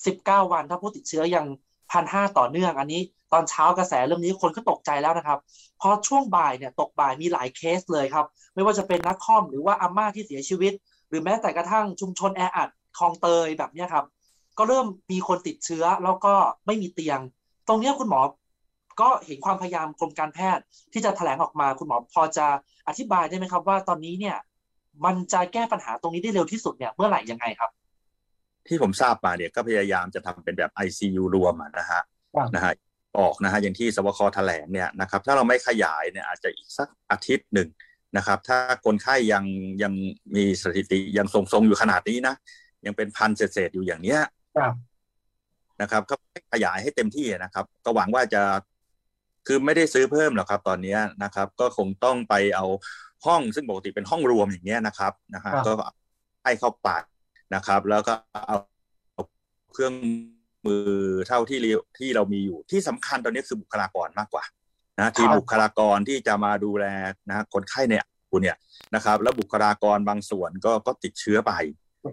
[0.05, 1.45] สิบเก้าวัน ถ้าผู้ติดเชื้อยัง
[1.91, 3.01] พันห้าต่อเนื่อง อันนี้
[3.33, 5.39] ตอนเช้ากระแสเรื่องนี้คนก็ตกใจแล้วนะครับ
[5.81, 10.73] พอช่วงบ่ายเนี่ยตกบ่ายมีหลายเคสเลยครับ ไม่ว่าจะเป็นนักคอมหรือว่าอาม่าที่เสียชีวิต
[11.09, 14.05] หรือแม้แต่กระทั่งชุมชนแออัดคลองเตยแบบนี้ครับ
[14.57, 16.33] ก็เริ่มมีคนติดเชื้อแล้วก็
[16.65, 17.19] ไม่มีเตียง
[17.67, 18.21] ตรงนี้คุณหมอ
[19.01, 20.63] ก็เห็นความพยายามกรมการแพทย์
[20.93, 22.47] ที่จะแถลงออกมาคุณหมอพอจะ
[22.87, 24.37] อธิบายได้ไหมครับว่าตอนนี้เนี่ย
[25.05, 27.71] มันจะแก้ปัญหาตรงนี้ได้เร็วที่สุดเนี่ยเมื่อไหร่ยังไงครับ
[28.67, 32.01] ที่ผมทราบมาเนี่ยก็พยายามจะทำเป็นแบบ ICU รวมอะนะฮะ
[32.35, 32.73] ครับนะฮะ
[33.19, 37.69] ออกนะฮะอย่างที่สบคแถลงเนี่ยนะครับ ถ้าเราไม่ขยายเนี่ยอาจจะอีกสักอาทิตย์หนึ่ง
[38.17, 39.45] นะครับ ถ้าคนไข้ยัง
[39.83, 39.93] ยัง
[40.35, 42.35] มีสถิติยังทรงๆอยู่ขนาดนี้นะ
[42.85, 44.19] ยังเป็นพันเศษๆอยู่อย่างเนี้ย
[44.57, 44.73] ครับ
[45.81, 46.15] นะครับ ก็
[46.53, 48.41] ขยายให้เต็มที่นะครับ ก็หวังว่าจะ
[49.47, 52.65] คือไม่ได้ซื้อเพิ่มหรอกครับ ตอนเนี้ยนะครับ ก็คงต้องไปเอา
[53.25, 55.73] ห้องซึ่งปกติเป็นห้องรวมอย่างเงี้ยนะครับนะฮะครับก็
[56.43, 56.89] ให้เข้าไป
[57.55, 58.13] นะครับ แล้วก็
[58.47, 58.57] เอา
[59.73, 59.93] เครื่อง
[60.65, 60.87] มือ
[61.27, 64.45] เท่าที่เราที่เรามีอยู่ที่สำคัญตอนนี้คือบุคลากรมากกว่า
[64.99, 66.85] นะทีมบุคลากรที่จะมาดูแล
[67.29, 67.93] นะคนไข้ใน
[68.31, 68.57] คุณเนี่ย
[68.95, 71.53] นะครับ แล้วบุคลากรบางส่วนก็ก็ติดเชื้อไป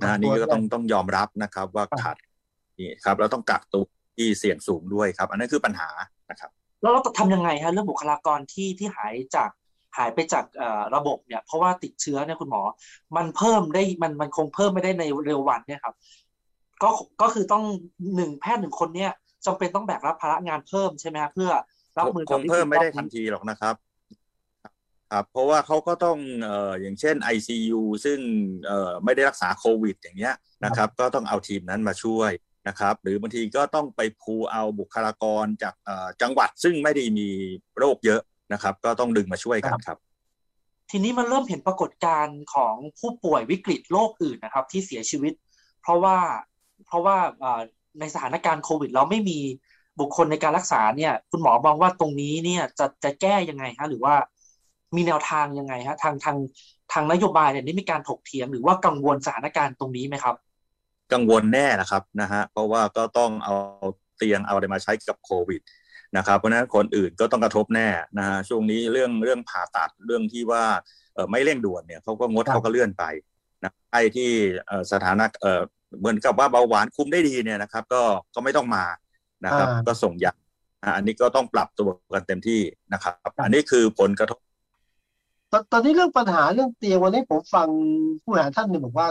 [0.03, 2.17] นะนี่ก็ต้องต้องยอมรับนะครับว่าขาด
[2.81, 3.85] นี่ครับแล้วต้องกักตัว
[4.17, 5.89] ที่เสี่ยงสูงด้วยครับ อันนั้นคือปัญหา
[6.31, 6.51] นะครับ
[6.83, 9.51] แล้วเราจะทำยังไงฮะเรื่องบุคลากรที่ที่หายจาก
[9.97, 12.63] หายไปจากเอ่อระบบเนี่ยเพราะว่าติดเชื้อเนี่ยคุณหมอ
[13.17, 15.95] มันเพิ่มได้มันมันคงเพิ่มไม่ได้ในเร็ววันเนี่ยครับ
[16.83, 16.91] ก็
[17.23, 17.65] ก็คือต้อง
[18.17, 19.13] หนึ่งแพทย์หนึ่งคนเนี่ย
[19.47, 21.51] จำเป็นต้องแบกรับภาระงานเพิ่มใช่ไหมฮะเพื่อ
[21.99, 23.75] รับมือคกับงวิกฤตเพิ่มไม่ได้รอบทันทีหรอกนะครับ
[25.13, 28.19] ครับเพราะว่าเขาก็ต้องเอ่ออย่างเช่น ICU ซึ่ง
[28.67, 32.31] เอ่อไม่ได้รักษาโควิด อย่างเงี้ยนะครับ ก็ต้องเอาทีมนั้นมาช่วย
[32.69, 37.29] นะครับ หรือบางทีก็ต้องไปพูเอาบุคลากรจากเอ่อจังหวัดซึ่งไม่ได้มี
[37.79, 38.21] โรคเยอะ
[38.53, 39.99] นะครับ ก็ต้องดึงมาช่วยกันครับ
[40.91, 45.33] ทีนี้มันเริ่มเห็นปรากฏการณ์ของผู้ป่วยวิกฤตโรคอื่นนะครับ ที่เสียชีวิต
[45.83, 46.17] เพราะว่า
[46.87, 47.61] เพราะว่าเอ่อ
[48.01, 49.39] ในสถานการณ์โควิด เราไม่มี
[50.01, 54.15] บุคคลในการรักษาเนี่ย คุณหมอมองว่าตรงนี้เนี่ยจะจะแก้ยังไงฮะหรือว่า
[54.97, 56.37] มีแนวทางยังไงฮะทางทาง
[56.93, 60.35] ทางนโยบายเนี่ยได้มีการถกเถียงหรือว่ากังวลสถานการณ์ตรงนี้ไหมครับ
[61.13, 63.55] กังวลแน่นะครับนะฮะเพราะว่าก็ต้องเอา
[64.17, 65.61] เตียงเอาอะไรมาใช้กับโควิด
[66.17, 70.65] นะครับเพราะฉะนั้นคนอื่นก็ต้องกระทบแน่นะฮะช่วงนี้เรื่องเรื่องผ่าตัดเรื่องที่ว่า
[71.15, 73.05] เออไม่เร่งด่วนเนี่ยเขาก็งดครับเขาก็เลื่อนไป
[73.65, 74.31] นะไอ้ที่
[74.67, 75.61] เออสถานะเออ
[75.99, 78.03] เหมือนกับว่าเบาหวานคุมได้ดีเนี่ยนะครับ ก็
[78.35, 78.85] ก็ไม่ต้องมา
[79.45, 80.33] นะครับอ่าก็ส่งยา
[80.83, 82.61] อ่าอันนี้ก็ต้องปรับตัวกันเต็มที่
[82.93, 84.39] นะครับ อันนี้คือผลกระทบ
[85.53, 87.69] ตอนตอนนี้เรื่องปัญหาเรื่องเตียงวันนี้ผมฟัง
[88.23, 89.09] ผู้บริหารท่านหนึ่งบอกว่า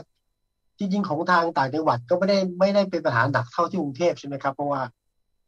[0.77, 4.98] จริงๆของทางต่างจังหวัดก็ไม่ได้ไม่ได้เป็นปัญหาหนักเท่าที่กรุงเทพใช่ไหมครับเพราะว่าเ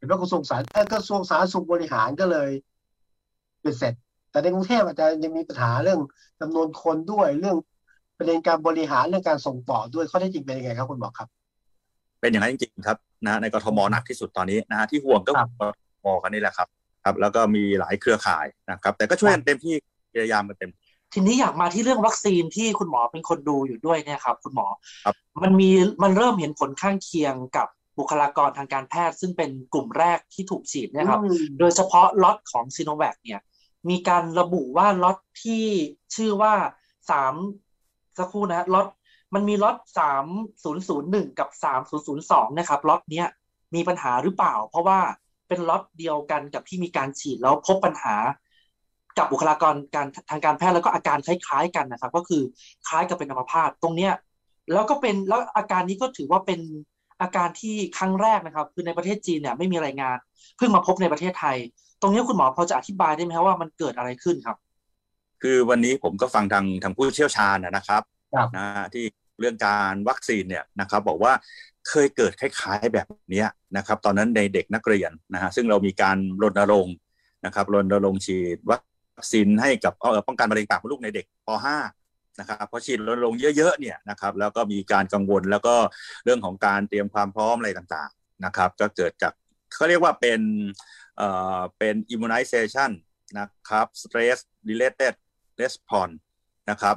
[0.02, 2.50] ห็นว่ากระทรวงสาธารณเอ่อกระทรวงสาธารณสุขบริหารก็เลย
[3.62, 3.94] เป็นเสร็จ
[4.30, 6.00] แต่ในกรุงเทพอาจจะยังมีปัญหาเรื่อง
[6.40, 7.56] จำนวนคนด้วยเรื่อง
[8.18, 11.28] ประเด็นการบริหารเรื่องการส่งต่อด้วยข้อเท็จจริงเป็นยังไงครับคุณหมอครับ
[12.20, 15.62] เป็นอย่างนั้นจริงๆครับนะในกทมหนักที่สุดตอนนี้นะฮะที่ห่วงก็ครับก
[15.94, 16.68] ทมกันนี่แหละครับ
[17.04, 19.74] ครับ แล้วก็มีหลายเครือข่ายนะครับ แต่ก็ช่วยกันเต็มที่
[20.12, 20.70] พยายามกันเต็ม
[21.12, 24.66] ทีนี้อยากมาที่เรื่องวัคซีนที่คุณหมอเป็นคนดูอยู่ด้วยเนี่ยครับ คุณหมอ
[25.04, 25.70] ครับมันมี
[26.02, 33.40] มันเริ่มเห็นผลข้างเคียงกับ บุคลากรทางการแพทย์ซึ่งเป็นกลุ่มแรกที่ถูกฉีดเนะครับอืมโดยเฉพาะล็อตของซีโนแวคเนี่ย
[33.90, 35.64] มีการระบุว่าล็อตที่
[36.14, 36.54] ชื่อว่า
[37.10, 37.34] สาม
[38.18, 38.86] สักครู่นะล็อต
[39.34, 40.24] มันมีล็อตสาม
[40.64, 43.26] ศูนย์ศูนย์หนึ่งกับสามศูนย์ศูนย์สองนะครับล็อตเนี้ย
[43.74, 44.98] มีปัญหาหรือเปล่า เพราะว่า
[45.48, 48.16] เป็นล็อตเดียวกันกับที่มีการฉีดแล้วพบปัญหา
[49.18, 52.42] กับบุคลากรการทางการแพทย์แล้วก็อาการคล้ายๆกันนะครับ ก็คือ
[52.88, 54.12] คล้ายกับเป็นอัมพาตตรงเนี้ย
[54.72, 56.60] แล้วก็เป็นแล้วอาการนี้ก็ถือว่าเป็น
[57.22, 60.16] อาการที่ครั้งแรกนะครับ คือในประเทศจีนเนี่ยไม่มีรายงาน
[60.56, 61.56] เพิ่งมาพบในประเทศไทย
[62.00, 64.56] ตรงนี้คุณหมอพอจะอธิบายได้ไหมครับว่ามันเกิดอะไรขึ้นครับ
[65.42, 68.02] คือวันนี้ผมก็ฟังทางทางผู้เชี่ยวชาญนะนะครับ
[68.34, 69.04] ครับนะที่
[69.40, 71.32] เรื่องการวัคซีนเนี่ยนะครับ บอกว่า
[71.88, 76.96] เคยเกิดคล้ายๆแบบเนี้ยนะครับ ตอนนั้นในเด็กนักเรียนนะฮะซึ่งเรามีการรณรงค์
[77.46, 78.82] นะครับรณรงค์ฉีดวัค
[79.32, 82.01] ซีนให้กับเอ่อป้องกันมะเร็งปากมดลูกในเด็กป .5
[82.38, 85.74] นะครับพอฉีดรณรงเยอะๆเนี่ยนะครับแล้วก็มีการกังวลแล้วก็
[86.24, 89.32] เรื่องของการเตรียมความพร้อมอะไรต่างๆนะครับ ก็เกิดจาก
[89.74, 90.40] เขาเรียกว่าเป็น
[91.16, 92.90] เอ่อเป็น immunization
[93.38, 95.14] นะครับ stress related
[95.60, 96.16] response
[96.70, 96.96] นะครับ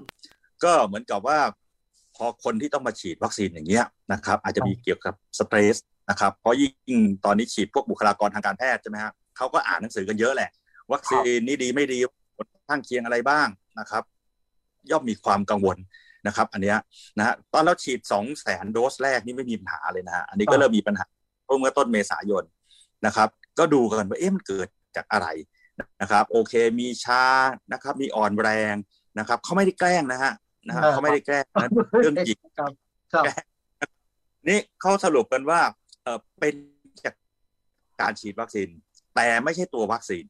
[0.64, 1.40] ก็เหมือนกับว่า
[2.16, 5.78] พอคนที่ต้องมาฉีดวัคซีนอย่างเงี้ยนะครับอาจจะมีเกี่ยวกับสเตรส
[6.10, 10.50] นะครับเพราะยิ่งตอนนี้ฉีดพวกบุคลากรทางการแพทย์ใช่ไหมฮะเขาก็อ่านหนังสือกันเยอะแหละ
[10.92, 12.00] วัคซีนนี่ดีไม่ดี
[12.36, 13.48] ผลข้างเคียงอะไรบ้าง
[13.80, 14.04] นะครับ
[14.92, 15.78] ย่อมมีความกังวล
[16.28, 16.78] นะครับอันเนี้ย
[17.18, 21.06] นะฮะตอนเราฉีดสองแสนโดสแรกนี่ไม่มีปัญหาเลยนะฮะอันนี้ก็เริ่มมีปัญหา
[21.60, 22.44] เมื่อต้นเมษายน
[23.06, 25.28] นะครับ ก็ดูกันว่าเอ๊ะมันเกิดจากอะไร
[26.02, 27.24] นะครับโอเคมีชา
[27.74, 28.76] นะครับมีอ่อนแรง
[29.20, 30.34] นะครับเขาไม่ได้แกล้งนะฮะ
[30.68, 31.70] นะฮะเขาไม่ได้แกล้งนะ
[32.02, 32.72] เรื่องจริงครับ
[33.14, 33.24] ครับ
[34.48, 35.62] นี่เขาสรุปกันว่า
[36.04, 36.54] เออเป็น
[37.06, 37.16] จาก
[38.02, 38.70] การฉีดวัคซีน
[39.16, 40.26] แต่ไม่ใช่ตัววัคซีน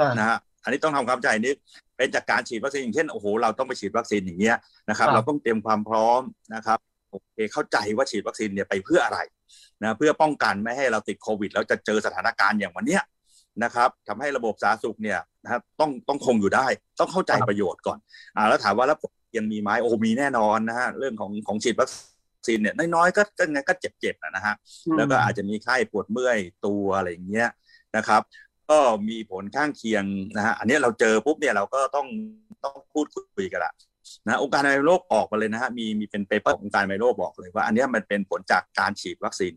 [0.00, 1.52] อ่านะฮะ อันนี้ต้องทำความเข้าใจนี้
[1.96, 4.56] เป็นจากการฉีดวัคซีนอย่างเช่นโอ้โหเราต้องไปฉีดวัคซีนอย่างเงี้ย
[4.90, 6.20] นะครับครับ เราต้องเตรียมความพร้อม
[6.54, 6.78] นะครับ
[7.10, 9.18] โอเคเข้าใจว่าฉีดวัคซีนเนี่ยไปเพื่ออะไร
[9.82, 13.02] นะเพื่อป้องกันไม่ให้เราติดโควิดแล้วจะเจอสถานการณ์อย่างวันเนี้ย
[13.64, 16.66] นะครับทำให้ระบบสาธารณสุขเนี่ยนะครับต้องต้องคงอยู่ได้
[17.00, 17.98] ต้องเข้าใจประโยชน์ก่อน
[18.36, 21.90] อ่าแล้วถามว่าแล้วผลยังมีไหมโอ้มีแน่นอนนะฮะเรื่องของของฉีดวัค
[22.46, 24.54] ซีนเนี่ยน้อยๆก็ก็ไงก็เจ็บๆอะนะฮะ
[24.96, 27.48] แล้วก็อาจจะมีไข้ปวดเมื่อยตัวอะไรอย่างเงี้ย
[27.96, 28.22] นะครับ
[28.70, 30.04] ก็มีผลข้างเคียง
[30.36, 32.06] นะฮะอันนี้เราเจอปุ๊บเนี่ยเราก็ต้อง
[32.64, 33.72] ต้องพูดคุยกันละ
[34.26, 39.52] นะองค์การอนามัยโลกออกมาเลยนะฮะมีมีเป็น paper องค์การอนามัยโลกบอกเลยว่า อันเนี้ยมันเป็นผลจากการฉีดวัคซีน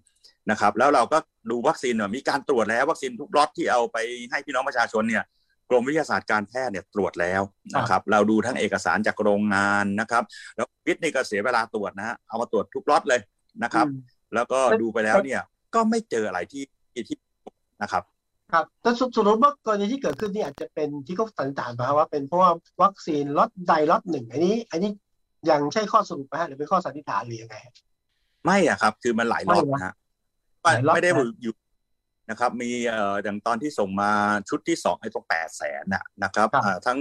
[0.51, 1.17] นะครับ แล้วเราก็
[1.51, 3.97] ดูวัคซีนเนี่ยมีการตรวจแล้ววัคซีนทุกล็อตที่เอาไป
[4.29, 5.23] ให้พี่น้องประชาชนเนี่ย
[5.69, 7.41] กรมวิทยาศาสตร์การแพทย์เนี่ยตรวจแล้ว
[7.77, 10.23] นะครับเราดูทั้งเอกสารจากโรงงานนะครับ
[10.55, 13.21] แล้ววิทย์นี่ก็เสียเวลาตรวจนะฮะเอามาตรวจทุกล็อตเลย
[13.63, 13.99] นะครับอืม
[14.35, 15.41] แล้วก็ดูไปแล้วเนี่ย
[15.75, 16.63] ก็ไม่เจออะไรที่
[17.09, 17.17] ที่
[17.81, 18.03] นะครับ
[18.51, 24.91] ครับแต่สสรุปว่ากรณีที่เกิดขึ้นนี่อาจจะเป็นที่เขาสันนิษฐานมาว่าเป็นเพราะว่าวัคซีนล็อตใดล็อตหนึ่งอันนี้ อันนี้
[25.49, 27.73] ยังใช่ข้อสรุปไหมฮะหรือเป็นข้อสันนิษฐานหรือยังไงฮะ
[28.45, 29.93] ไม่อะครับ คือมันหลายล็อตไม่นะนะฮะ
[30.63, 31.53] หลายล็อตไม่ได้นะอยู่
[32.29, 34.11] นะครับ มีเอ่ออย่างตอนที่ส่งมา
[34.49, 36.97] ชุดที่สองไอ้ตรงแปดแสนน่ะนะครับครับอ่าทั้ง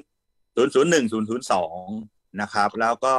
[0.57, 1.85] ศูนย์ศูนย์หนึ่งศูนย์ศูนย์สอง
[2.41, 3.15] นะครับ แล้วก็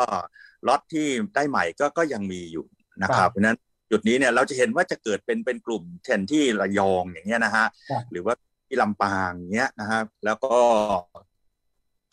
[0.68, 2.66] ล็อตที่ได้ใหม่ก็ก็ยังมีอยู่
[3.04, 3.58] นะครับเพราะฉะนั้น
[3.92, 8.34] จุดนี้เนี่ยเราจะเห็นว่าจะเกิดเป็นเป็นกลุ่มเช่นที่ระยองอย่างเงี้ยนะฮะครับหรือว่า
[8.68, 10.58] ที่ลำปางอย่างเงี้ยนะครับ แล้วก็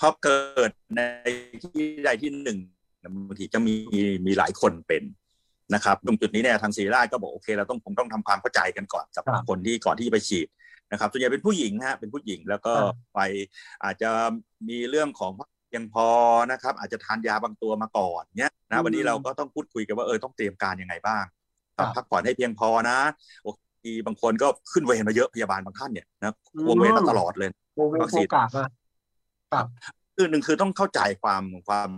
[0.01, 1.01] พอเกิดใน
[1.63, 2.59] ที่ใดที่หนึ่ง
[3.27, 3.75] บางทีจะมี
[4.27, 5.03] มีหลายคนเป็น
[5.75, 10.49] นะครับตรงจุดนี้เนี่ยทางศรีราชก็บอกโอเคเราต้องคงต้องทำความเข้าใจกันก่อนกับครับคนที่ก่อนที่จะไปฉีด
[10.93, 13.21] นะครับส่วนใหญ่เป็นผู้หญิงฮะเป็นผู้หญิงแล้วก็ครับไป
[13.85, 14.11] อาจจะ
[14.69, 15.33] มีเรื่องของ
[15.69, 16.09] เพียงพอ
[16.53, 21.25] นะครับ อาจจะทานยาบางตัวมาก่อนเนี้ยนะวันนี้เราก็ต้องพูดคุยกันว่าเออต้องเตรียมการยังไงบ้าง
[21.77, 22.99] ครับพักผ่อนให้เพียงพอนะ
[23.45, 28.65] โอเคบางคนก็ขึ้นเวรมาเยอะพยาบาลบางท่านเนี่ยนะควงเวรมาตลอดเลยโมเววัคซีนโอกาสมา
[29.53, 29.67] ครับ
[30.17, 31.91] คือหนึ่งคือต้องเข้าใจความความ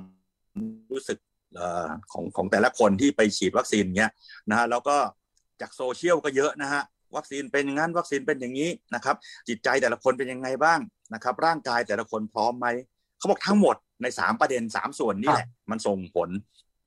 [0.93, 1.19] รู้สึก
[1.57, 4.12] เอ่อของของแต่ละคนที่ไปฉีดวัคซีนเงี้ย
[4.51, 4.97] นะฮะแล้วก็
[5.61, 6.83] จากโซเชียลก็เยอะนะฮะ
[7.17, 9.17] วัคซีนเป็นอย่างนั้นวัคซีนเป็นอย่างนี้นะครับ
[9.49, 10.79] จิตใจแต่ละคนเป็นยังไงบ้าง
[11.14, 12.67] นะครับ ร่างกายแต่ละคนพร้อมไหม
[13.19, 16.29] เขาบอกทั้งหมดในสามประเด็นสามส่วนนี่แหละ มันส่งผล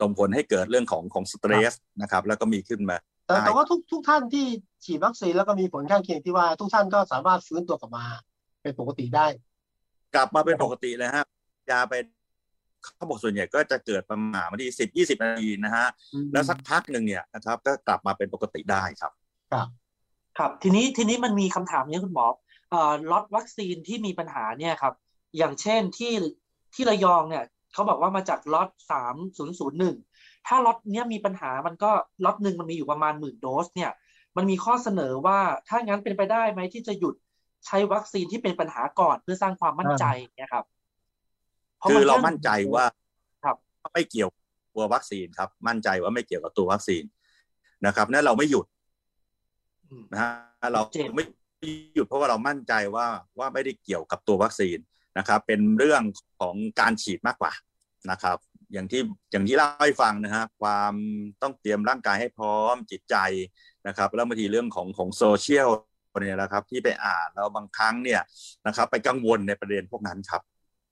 [0.02, 4.46] ส่งผลให้เกิดเรื่องของของสเตรสนะครับ แล้วก็มีขึ้นมา แต่ใช่แต่ว่าทุกทุกท่านที่
[4.86, 8.06] ฉีดวัคซีนแล้วก็มีผลข้างเคียงที่ว่าทุกท่านก็สามารถฟื้นตัวกลับมา
[8.62, 9.28] เป็นปกติได้
[10.16, 11.26] กลับมาเป็นปกติเลยฮะ
[11.72, 11.94] ยาไป
[12.96, 15.88] เขาบอกส่วนใหญ่ก็จะเกิดประมาณวันที่สิบยี่สิบนาทีนะฮะ
[16.34, 19.12] แล้วสักพักหนึ่งเนี่ยนะครับ ก็กลับมาเป็นปกติได้ครับ
[20.38, 22.26] ครับทีนี้ทีนี้มันมีคำถามเนี้ยคุณหมอ
[22.70, 24.94] เอ่อล็อตวัคซีนที่มีปัญหาเนี่ยครับ
[25.38, 26.14] อย่างเช่นที่
[26.74, 29.96] ที่ระยองเนี่ย เขาบอกว่ามาจากล็อตสามศูนย์ศูนย์หนึ่ง
[30.48, 31.92] ถ้าล็อตเนี้ยมีปัญหามันก็
[32.26, 33.92] ล็อตหนึ่งมันมีอยู่ประมาณหมื่นโดสเนี่ย
[34.38, 37.16] มันมีข้อเสนอว่าถ้างั้นเป็นไปได้ไหมที่จะหยุด
[37.66, 40.06] ใช้วัคซีนที่เป็นปัญหาก่อนเพื่อสร้างความมั่นใจ
[40.38, 40.66] เนี่ยครับ
[41.82, 42.86] พะคือเราแมั่นใจว่า
[43.44, 43.56] ครับ
[43.94, 44.44] ไม่เกี่ยวกับ
[44.76, 47.04] ตัววัคซีนครับ มั่นใจว่าไม่เกี่ยวกับตัววัคซีน
[47.86, 48.66] นะครับนั่นเราไม่หยุด
[49.90, 50.32] อืมนะฮะ
[50.74, 51.26] เราชัดเจนไม่
[51.96, 53.08] หยุดเพราะว่าเรามั่นใจว่า
[53.40, 54.78] ว่าไม่ได้เกี่ยวกับตัววัคซีน
[55.18, 56.04] นะครับ เป็นเรื่อง
[56.40, 57.54] ของการฉีดมากกว่า
[58.12, 58.38] นะครับ
[58.74, 60.94] อย่างที่อย่างที่เล่าให้ฟังนะฮะความ
[61.42, 63.16] ต้องเตรียมร่างกายให้พร้อมจิตใจ
[63.88, 65.70] นะครับแล้วบางทีเรื่องของของโซเชียล
[66.20, 68.22] เนี่ยนะครับที่ไปอ่านแล้วบางครั้งเนี่ย
[68.68, 70.42] นะครับ ไปกังวลในประเด็นพวกนั้นครับ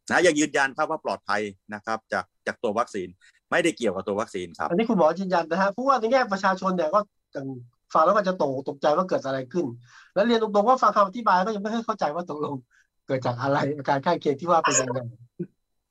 [0.09, 1.41] นะยังยืนยันครับว่าปลอดภัย
[1.73, 3.07] นะครับ จากจากตัววัคซีน
[3.51, 6.99] ไม่ได้เกี่ยวกับตัววัคซีนครับ อันนี้คุณหมอยืนยันนะฮะเพราะว่าในแง่ประชาชนเนี่ยก็
[7.33, 7.47] อย่าง
[7.93, 9.65] ฟังแล้วก็จะตกตกใจว่าเกิดอะไรขึ้น
[10.13, 12.55] แล้วเรียนตรงๆว่าฟังคำอธิบายก็ยังไม่ค่อยเข้าใจว่าตกลง
[13.09, 14.99] เกิดจากอะไรอาการข้างเคียงที่ว่าเป็นยังไง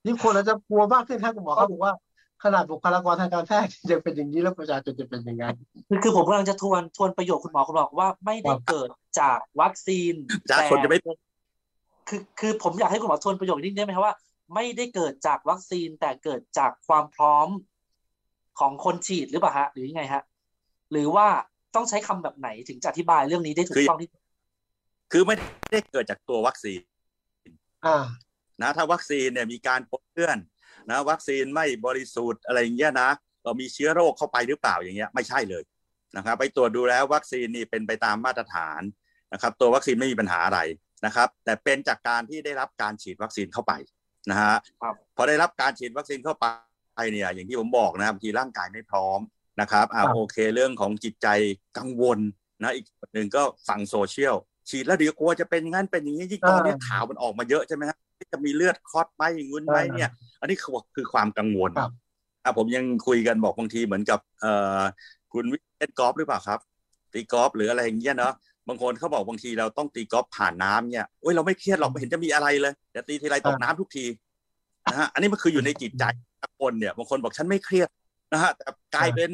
[0.05, 1.93] นี่คนเราจะกลัวมากขึ้นครับคุณหมอเขาบอกว่า
[2.43, 5.43] ขนาดบุคลากรทางการแพทย์ยังเป็นอย่างนี้แล้วประชาชนจะเป็นยังไง
[5.89, 10.99] คือคือผมกำลังจะทวนทวนประโยคคุณหมอคุณบอกว่าไม่ได้เกิดจากวัคซีนประชาชนจะไม่
[12.09, 14.15] คือคือผมอยากให้คุณหมอทวนประโยคนี้ได้ไหมครับว่า
[14.55, 17.47] ไม่ได้เกิดจากวัคซีนแต่เกิดจากความพร้อม
[18.59, 20.23] ของคนฉีดหรือเปล่าฮะหรือยังไงฮะ
[20.91, 21.27] หรือว่า
[21.75, 24.09] ต้องใช้คำแบบไหนถึงจะอธิบายเรื่องนี้ได้ถูกต้องที่
[25.11, 25.35] คือไม่
[25.71, 26.98] ได้เกิดจากตัววัคซีนอ่า
[28.61, 30.37] นะถ้าวัคซีนเนี่ยมีการปนเปื้อน
[30.89, 33.09] นะวัคซีนไม่บริสุทธิ์อะไรอย่างเงี้ยนะ
[33.41, 35.63] เอ่อมีเชื้อโรคเข้าไปหรือเปล่าอย่างเงี้ยไม่ใช่เลย
[36.17, 38.81] นะครับ ไปตรวจดูแล้ววัคซีนนี่เป็นไปตามมาตรฐาน
[39.33, 40.59] นะครับ ตัววัคซีนไม่มีปัญหาอะไร
[41.05, 43.73] นะครับ แต่เป็นจากการที่ได้รับการฉีดวัคซีนเข้าไป
[44.29, 46.45] นะฮะครับพอได้รับการฉีดวัคซีนเข้าไป
[47.11, 49.19] เนี่ยอย่างที่ผมบอกนะบางทีร่างกายไม่พร้อม
[49.61, 51.27] นะครับอ่าครับโอเคเรื่องของจิตใจ
[51.77, 52.19] กังวล
[52.61, 54.35] นะอีกหนึ่งก็ฟังโซเชียล
[54.69, 57.97] ฉีดแล้วเดี๋ยวกลัวจะเป็นอย่างนั้นเป็นอย่างนี้ยิ่งตอนนี้ข่าวมันออกมาเยอะใช่ไหมฮะ
[58.31, 61.91] จะมีเลือดคลอดไหมอย่างงู้นไหมเนี่ย อันนี้คือคือความกังวลครับ
[62.43, 64.81] อะผมยังคุยกันบอกบางทีเหมือนกับเอ่อ
[65.33, 66.59] คุณวิเล่นกอล์ฟหรือเปล่าครับ
[67.13, 68.33] ตีกอล์ฟหรืออะไรอย่างเงี้ยเนาะ
[68.67, 74.05] บางคนเขาบอกบางทีเราต้องตีกอล์ฟผ่านน้ำเนี่ยโอ้ยเราไม่เครียดหรอกไม่เห็นจะมีอะไรเลยแต่ตีทีไรตกน้ำทุกที
[74.91, 76.03] นะฮะอันนี้มันคืออยู่ในจิตใจ
[76.61, 77.89] คนเนี่ยบางคนบอกฉันไม่เครียด
[78.33, 78.63] นะฮะแต่
[78.95, 79.31] กลายเป็น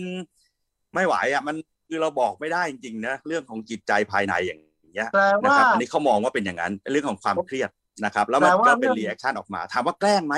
[0.93, 1.55] ไม่ไหวอะมัน
[1.87, 4.61] คือเราบอกไม่ได้จริงๆนะเรื่องของจิตใจภายในอย่าง
[4.95, 7.69] เงี้ยแปลนะว่าครับอันนี้เขามองว่าเป็นอย่างนั้นเป็นเรื่องของความเครียด
[8.05, 10.35] นะครับ แล้วมันแปลว่าก็เป็นเรื่อง reaction ออกมา ถามว่าแกล้งไหม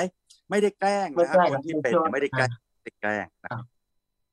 [0.50, 3.50] ไม่ได้แกล้งไม่นะฮะแกล้งคนที่เป็นไม่เนี่ยไม่ได้แกล้งอ่าไม่ได้แกล้งนะ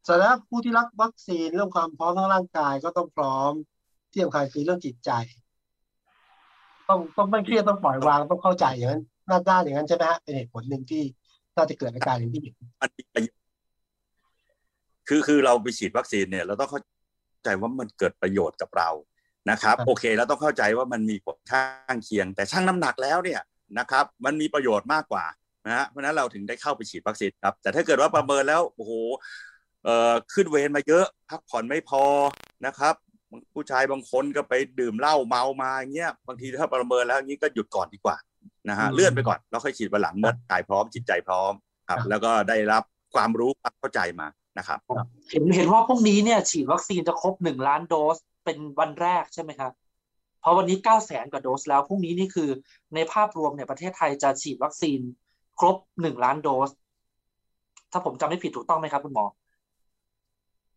[0.07, 3.51] สำหรับผู้ที่รับวัคซีนเรื่องความพร้อมทางร่างกายก็ต้องพร้อม
[4.11, 5.11] ที่สำคัญคือเรื่องจิตใจ
[6.89, 11.03] ต้องต้องไม่เครียดต้องปล่อยวางต้องเข้าใจอย่างนั้นน่าด้านอย่างนั้นใช่ไหมฮะเป็นเหตุผลหนึ่งที่
[11.55, 13.43] น่าจะเกิดอาการอย่างที่เห็นมันมีประโยชน์
[15.07, 16.81] คือคือเราไปฉีดวัคซีนเนี่ย เราต้องเข้า
[17.43, 18.89] ใจว่ามันเกิดประโยชน์กับเรา
[19.51, 23.41] นะครับโอเคเราต้องเข้าใจว่ามันมีผลข้างเคียง แต่ชั่งน้ำหนักแล้วเนี่ย
[23.79, 25.25] นะครับมันมีประโยชน์มากกว่า
[25.65, 28.91] นะฮะเพราะฉะนั้นเราถึงได้เข้าไปฉีดวัคซีนครับ แต่ถ้าเกิดว่าประเมินแล้วโอ้โห
[29.83, 32.03] เอ่อขึ้นเวรมาเยอะพักผ่อนไม่พอ
[32.65, 32.95] นะครับ
[33.53, 38.17] ผู้ชายบางคนก็ไปดื่มเหล้าเมามาอย่างเงี้ยบางทีถ้าประเมินแล้วอย่างนี้ก็หยุดก่อนดีกว่า
[38.69, 41.53] นะฮะอืมเลื่อนไปก่อนแล้วค่อยฉีดวันหลังเมื่อกายพร้อมจิตใจพร้อม
[41.87, 42.83] ครับครับแล้วก็ได้รับ
[43.15, 44.27] ความรู้ความเข้าใจมา
[44.57, 44.79] นะครับ
[45.31, 49.71] เห็นเห็นว่าพรุ่งนี้เนี่ย ฉีดวัคซีนจะครบหนึ่งล้านโดสเป็นวันแรกใช่ไหมครับ
[50.41, 52.49] เพราะวันนี้เก้าแสนกว่าโดสแล้วพรุ่งนี้นี่คือ
[52.95, 54.99] ในภาพรวมเนี่ยประเทศไทยจะฉีดวัคซีน
[55.59, 56.69] ครบหนึ่งล้านโดส
[57.91, 59.25] ถ้าผมจำไม่ผิดถูกต้องไหมครับคุณหมอ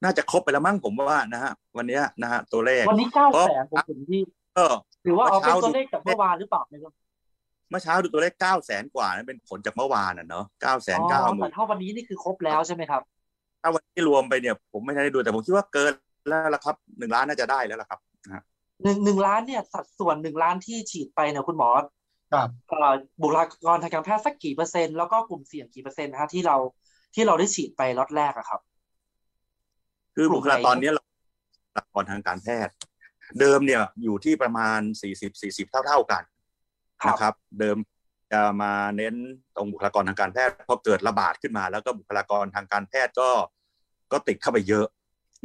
[0.03, 4.21] น่าจะครบไปแล้วมั้งผมว่านะฮะวันเนี้ยนะฮะตัวเลข วันนี้เก้าแสนผมเห็นที่
[4.59, 4.67] ก็
[5.05, 6.91] หรือว่าเอาเป็นเมื่อเช้าตัวเลขจากเมื่อวานหรือเปล่าไม่รู้
[7.71, 13.03] เมื่อเช้าดูตัวเลขเก้าแสนกว่านั้นเป็นผลจากเมื่อวานน่ะเนาะเก้าแสนอ๋อเก้าหมื่แต่นถ้าวันนี้นี่คือครบแล้วใช่ไหมครับ
[13.62, 15.92] ถ้าวันนี้รวมไปเนี่ย ผมไม่ได้ดูแต่ผมคิดว่าเกิน
[16.29, 18.01] แล้วละครับหนึ่งล้านน่าจะได้แล้วล่ะครับ
[18.85, 21.68] หนึ่งหนึ่งล้านเนี่ยสัดส่วนหนึ่งล้านที่ฉีดไปเนี่ยคุณหมอ
[22.33, 22.92] ครับเอ่อ
[23.23, 26.57] บุคลากรทางการแพทย์สักกี่เปอร์เซ็นต์แล้วก็กลุ่มเสี่ยงกี่เปอร์เซ็นต์นะฮะที่เรา
[27.14, 28.61] ที่เราได้ฉีดไปล็อตแรกอะครับ
[30.14, 32.73] คือกลุ่บุมคไหนลากรเนี้ยเราบุคลากรทางการแพทย์
[33.40, 36.23] เดิมเนี่ยอยู่ที่ประมาณสี่สิบสี่สิบเท่าเท่าๆกัน
[37.03, 37.77] ครับนะครับ เดิม
[38.33, 39.14] จะมาเน้น
[39.57, 43.31] ตรงบุคลากรทางการแพทย์พอเกิดระบาดขึ้นมา แล้วก็บุคลากรทางการแพทย์ก็
[44.12, 44.87] ก็ติดเข้าไปเยอะ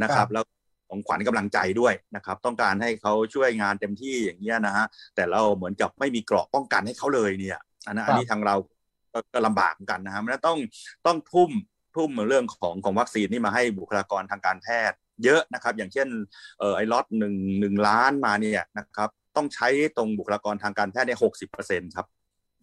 [0.04, 0.44] นะครับ แล้ว
[0.90, 8.56] ของขวัญกำลังใจด้วยนะครับ ต้องการให้เขาช่วยงานเต็มที่อย่างเงี้ยนะฮะแต่เราเหมือนกับไม่มีเกราะป้องกันให้เขาเลยเนี่ยอันนั้นอันนี้ทางเรา
[9.14, 10.58] ก็ก็ลำบากเหมือนกันนะฮะมันต้อง
[11.06, 11.52] ต้องทุ่ม
[11.96, 16.08] ทุ่มเรื่องของของวัคซีนนี่มาให้บุคลากรทางการแพทย์ เยอะนะครับ อย่างเช่น
[16.60, 19.68] เออไอ้ล็อตหนึ่งหนึ่งล้านมาเนี่ยนะครับ ต้องใช้
[19.98, 22.06] ตรงบุคลากรทางการแพทย์เนี่ยหกสิบเปอร์เซ็นครับ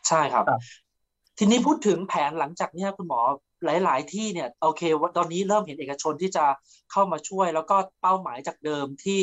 [0.08, 0.62] ใช่ครับครับ
[1.38, 3.22] ทีนี้พูดถึงแผนหลังจากเนี้ยคุณหมอ
[3.66, 6.46] หลาย ๆ ที่เนี่ยโอเคว่าตอนนี้เริ่มเห็นเอกชนที่จะ
[6.92, 9.22] เข้ามาช่วย แล้วก็เป้าหมายจากเดิมที่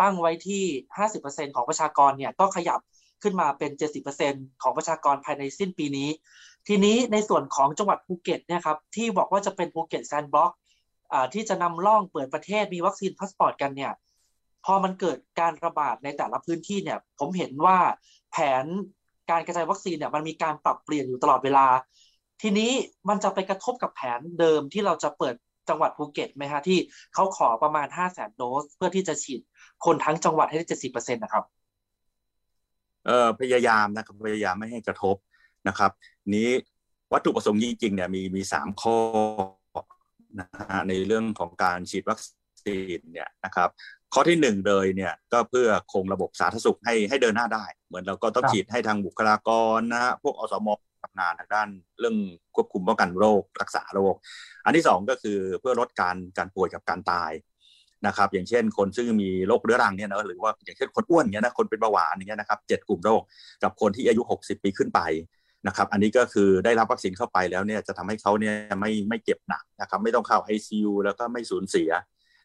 [0.00, 0.62] ตั้งไว้ที่
[0.96, 2.80] 50%ของประชากรเนี่ยก็ขยับ
[3.22, 3.70] ขึ้นมาเป็น
[4.16, 6.08] 70%ของประชากรภายในสิ้นปีนี้
[6.68, 10.52] ทีนี้ในส่วนของจังหวัดภูเก็ตเนี่ยครับที่บอกว่าจะเป็นภูเก็ต sandbox
[11.12, 13.92] อ่าที่จะนำร่องเปิดประเทศมี vaccine passport กันเนี่ย
[14.64, 17.78] พอมันเกิดการระบาดในแต่ละพื้นที่เนี่ยผมเห็นว่า
[18.32, 18.64] แผน
[19.30, 21.66] การกระจายวัคซีนเนี่ยมันมีการปรับเปลี่ยนอยู่ตลอดเวลา
[22.42, 22.72] ทีนี้
[23.08, 25.34] มันจะไปกระทบกับแผนเดิมที่เราจะเปิด
[25.68, 26.78] จังหวัดภูเก็ตไหมฮะที่
[27.14, 29.40] เขาขอประมาณห้าแสนโดส เพื่อที่จะฉีด
[29.84, 31.44] คนทั้งจังหวัดให้ได้เจ็ดสิบเปอร์เซ็นต์นะครับ
[33.06, 35.16] เอ่อพยายามนะครับพยายามไม่ให้กระทบ
[35.68, 35.90] นะครับ
[36.34, 36.48] นี้
[37.12, 38.96] วัตถุประสงค์จริงๆเนี่ยมีมีสามข้อ
[40.38, 42.18] นะฮะในเรื่องของการฉีดวัค
[42.64, 43.68] ซีนเนี่ยนะครับ
[44.14, 50.68] ข้อที่หนึ่งเลยเนี่ยก็เพื่อคงระบบสาธารณสุขให้ให้เดินหน้าได้ เหมือนเราก็ต้องครับฉีดให้ทางบุคลากรนะฮะพวกอสม
[51.02, 51.68] ทำงานทางด้าน
[52.00, 52.16] เรื่อง
[52.54, 54.14] ควบคุมป้องกันโรครักษาโรค
[54.64, 57.30] อันที่สองก็คือเพื่อลดการการป่วยกับการตาย
[58.06, 63.22] นะครับอย่างเช่นคนซึ่งมีโรคเรื้อรังเนี่ยนะหรือว่าอย่างเช่นคนอ้วนเนี่ยนะคนเป็นเบาหวานอย่างเงี้ยนะครับเจ็ดกลุ่มโรค
[63.62, 65.00] กับคนที่อายุ 60 ปีขึ้นไป
[65.66, 71.90] นะครับอันนี้ก็คือได้รับวัคซีนเข้าไปแล้วเนี่ยจะทำให้เขาเนี่ยไม่ไม่เจ็บหนักนะครับไม่ต้องเข้า ICU แล้วก็ไม่สูญเสีย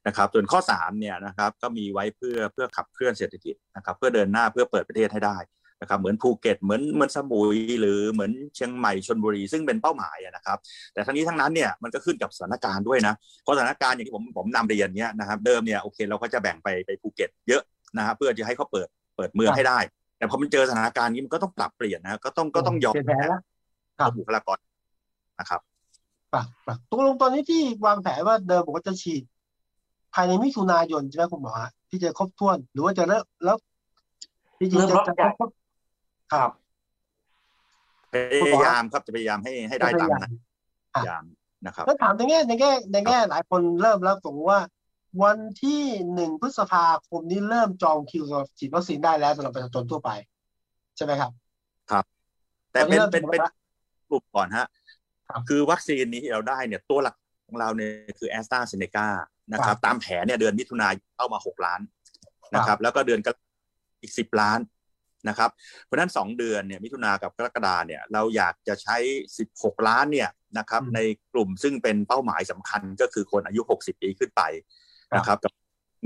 [0.08, 5.38] นะครับส่วนข้อ3เนี่ยนะครับก็มีไว้เพื่อเพื่อขับเคลื่อนเศรษฐกิจนะครับเพื่อเดินหน้าเพื่อเปิดประเทศให้ได้
[5.82, 10.58] นะครับเหมือนภูเก็ตเหมือนเหมือนสมุยหรือเหมือนเชียงใหม่ชนบุรีซึ่งเป็นเป้าหมายอะนะครับ
[10.94, 13.14] แต่ทั้งนี้ทั้งนั้นเนี่ยมันก็ขึ้นกับสถานการณ์ด้วยนะ
[13.44, 17.62] เพราะสถานการณ์อย่างที่ผมผมนำเรียนเนี่ยนะครับเดิมเนี่ยโอเคเราก็จะแบ่งไปไปภูเก็ตเยอะ
[17.98, 18.88] นะฮะเพื่อจะให้เขาเปิด
[19.18, 19.80] เปิดเมืองให้ได้
[20.18, 23.42] แต่พอมันเจอสถานการณ์นี้มันก็ต้องปรับเปลี่ยนนะก็ต้องก็ต้องยอมเปลี่ยนแผนแล้ว
[24.00, 24.58] ครับบุคลากร
[25.40, 25.62] นะครับ
[26.34, 29.24] ปรับปรับตกลงตอนนี้ที่วางแผนว่าเดิมบอกว่าจะฉีด
[30.14, 33.58] ภายในมิถุนายนใช่ไหมคุณหมอฮะที่จะครบถ้วน หรือว่าจะเริ่มแล้ว
[34.60, 35.50] จริงเริ่มๆจะล็อตจะใหญ่ครบ
[36.34, 36.52] ครับ
[38.46, 40.34] พยายามครับจะพยายามให้ให้ได้ตามนั้น
[40.94, 41.24] พยายาม
[41.66, 44.62] นะครับแล้วถามในแง่ในแง่ในแง่หลายคนเริ่มแล้วสมมติว่า
[45.24, 50.10] วันที่หนึ่งพฤษภาคมนี้เริ่มจองคิวสำหรับฉีดวัคซีนได้แล้วสำหรับประชาชนทั่วไป
[50.96, 51.32] ใช่ไหมครับ
[52.72, 53.54] แต่เป็นตอนนี้เป็นเริ่มเป็นแล้ว
[54.10, 54.68] กลุ่มก่อนฮะ
[55.30, 57.16] ครับคือวัคซีนนี้ที่เราได้เนี่ยตัวหลัก
[57.48, 59.08] ของเราเนี่ยคือแอสตราเซเนกา
[59.52, 61.82] นะคครัรับบตามแผนเนี่ยเดือนมิถุนายนเข้ามาหกล้าน
[62.54, 64.60] นะครับ แล้วก็เดือนกรกฎาคมอีกสิบล้าน
[65.28, 65.50] นะครับ
[65.86, 68.98] เพราะฉะนั้นสองเดือนเนี่ยมิถุนากับกรกฎาเนี่ยเราอยากจะใช้
[69.38, 71.00] สิบหกล้านเนี่ยนะครับอืมใน
[71.34, 74.42] กลุ่มซึ่งเป็นเป้าหมายสำคัญก็คือคนอายุหกสิบปีขึ้นไป
[75.16, 75.52] นะครับกับ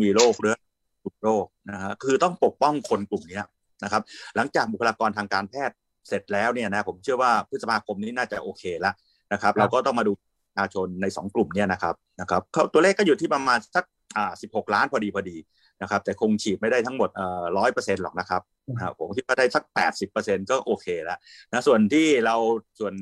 [0.01, 0.55] มีโรคเรื้อ
[1.03, 3.45] กลุ่มโรคนะฮะคือต้องปกป้องคนกลุ่มเนี้ย
[3.83, 4.01] นะครับ
[4.35, 5.75] หลังจากบุคลากรทางการแพทย์
[6.07, 8.93] เสร็จแล้วเนี่ยนะผมเชื่อว่าพฤษภาคมนี้น่าจะโอเคแล้ว
[9.33, 13.85] นะครับ เราก็ต้องมาดูประชาชนในสองกลุ่มเนี่ยนะครับนะครับเขาตัวเลขก็อยู่ที่ประมาณสัก
[14.17, 15.37] อ่าสิบหกล้านพอดีพอดี
[15.81, 18.52] นะครับ แต่คงฉีดไม่ได้ทั้งหมดเอ่อร้อยเปอร์เซ็นต์หรอกนะครับนะครับ
[18.99, 21.19] ผมคิดว่าได้สักแปดสิบเปอร์เซ็นต์ก็โอเคแล้ว
[21.51, 22.35] นะส่วนที่เรา
[22.79, 22.93] ส่วน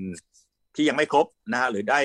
[0.75, 1.99] ที่ยังไม่ครบนะฮะหรือได้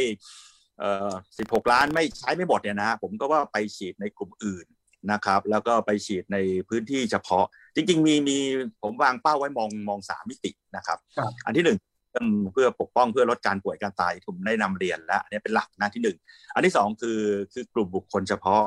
[0.79, 4.66] เอ่อสิบหกล้านไม่ใช้ไม่หมดเนี่ยนะฮะผมก็ว่าไปฉีดในกลุ่มอื่น
[5.12, 6.38] นะครับ แล้วก็ไปฉีดใน
[6.69, 8.38] พื้นที่เฉพาะ จริง ๆ มีมี
[8.83, 11.79] ผมวางเป้าไว้มองมองสามมิตินะครับครับอันที่หนึ่ง
[12.12, 16.16] เรื่องเพื่อปกป้องเพื่อลดการป่วยการตายผมได้นำเรียนแล้วอันนี้เป็นหลักนะที่หนึ่ง
[16.55, 17.21] อันที่สองคือ
[17.53, 18.62] คือกลุ่มบุคคลเฉพาะ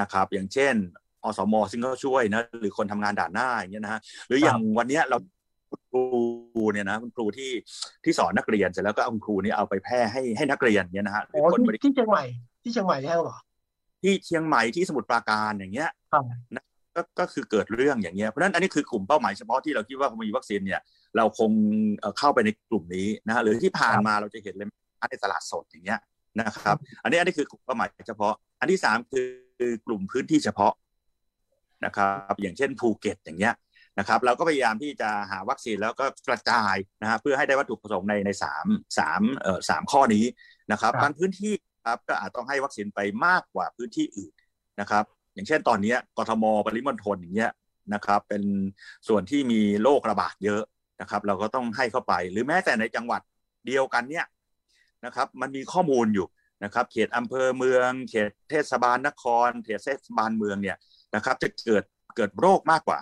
[0.00, 0.74] นะครับ อย่างเช่น
[1.26, 5.18] อสมซึ่งเขาช่วยนะหรือคนทำงานด่านหน้าอย่างเงี้ยนะฮะหรืออย่างวันเนี้ยเรา
[5.70, 7.50] คุณครูเนี่ยนะคุณครูที่
[8.04, 12.24] ที่สอนนักเรียนเสร็จแล้วก็เอาคุณครูนี่เอาไปแพร่ให้ให้นักเรียนเนี่ยนะฮะหรือ๋ออคนบริที่ที่เชียงใหม่
[12.62, 13.38] ที่เชียงใหม่ใช่ไหมหรอ
[14.02, 16.64] ที่เชียงใหม่ที่สมุทรปราการอย่างเงี้ยครับนะ
[16.96, 20.80] ก็ก็คือเกิดเรื่องอย่างเงี้ยเพราะฉะนั้นอันนี้คือกลุ่มเป้าหมายเฉพาะที่เราคิดว่าพอมีวัคซีนเนี่ย
[21.16, 21.50] เราคง
[21.98, 24.68] เอ่อเข้าไปในกลุ่มนี้นะฮะหรือที่ผ่านมาเราจะเห็นเลย
[25.10, 26.00] ในตลาดสดอย่างเงี้ย
[26.40, 29.20] นะครับ อันนี้อันนี้คือกลุ่มเป้าหมายเฉพาะ อันที่สามคื
[29.68, 30.72] อกลุ่มพื้นที่เฉพาะ
[31.84, 33.54] นะครับอย่างเช่นภูเก็ตอย่างเงี้ย
[33.98, 38.66] นะครับเราก็พยายามที่จะหาวัคซีนแล้วก็กระจายนะฮะเพื่อให้ได้วัตถุประสงค์ในในสาม
[38.98, 40.24] สามเอ่อสามข้อนี้
[40.72, 41.54] นะครับครับบางพื้นที่
[41.86, 44.32] ครับก็อาจต้องให้วัคซีนไปมากกว่าพื้นที่อื่น
[44.80, 47.52] นะครับ อย่างเช่นตอนเนี้ยกทมปริมณฑลอย่างเงี้ย
[47.94, 48.42] นะครับ เป็น
[49.08, 50.62] ส่วนที่มีโรคระบาดเยอะ
[51.00, 53.20] นะครับ เราก็ต้องให้เข้าไป หรือแม้แต่ในจังหวัด
[53.66, 54.26] เดียวกันเนี่ย
[55.04, 56.26] นะครับมันมีข้อมูลอยู่
[56.64, 60.76] นะครับ เขตอำเภอเมือง เขตเทศบาลนคร เขตเทศบาลเมืองเนี่ย
[61.16, 61.84] นะครับจะเกิด
[62.16, 63.00] เกิดโรคมากกว่า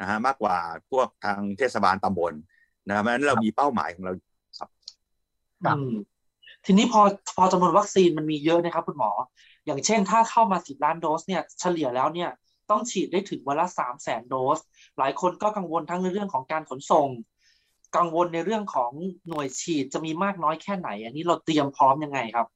[0.00, 0.56] นะฮะมากกว่า
[0.90, 2.32] พวกทางเทศบาลตำบล
[2.86, 4.12] นะครับเพราะฉะนั้นเรามีเป้าหมายของเรา
[4.58, 4.68] ครับ
[5.64, 5.92] อืม
[6.64, 7.02] ทีนี้พอ
[7.36, 9.10] พอจำนวนวัคซีนมันมีเยอะนะครับคุณหมอ
[9.66, 12.30] อย่างเช่นถ้าเข้ามาสิบล้านโดสเนี่ยเฉลี่ยแล้วเนี่ย
[12.70, 14.58] ต้องฉีดได้ถึงวันละสามแสนโดส
[14.98, 17.08] หลายคนก็กังวลทั้งในเรื่องของการขนส่ง
[17.96, 18.90] กังวลในเรื่องของ
[19.28, 22.46] หน่วยฉีดจะมีมากน้อยแค่ไหน อันนี้เราเตรียมพร้อมยังไงครับ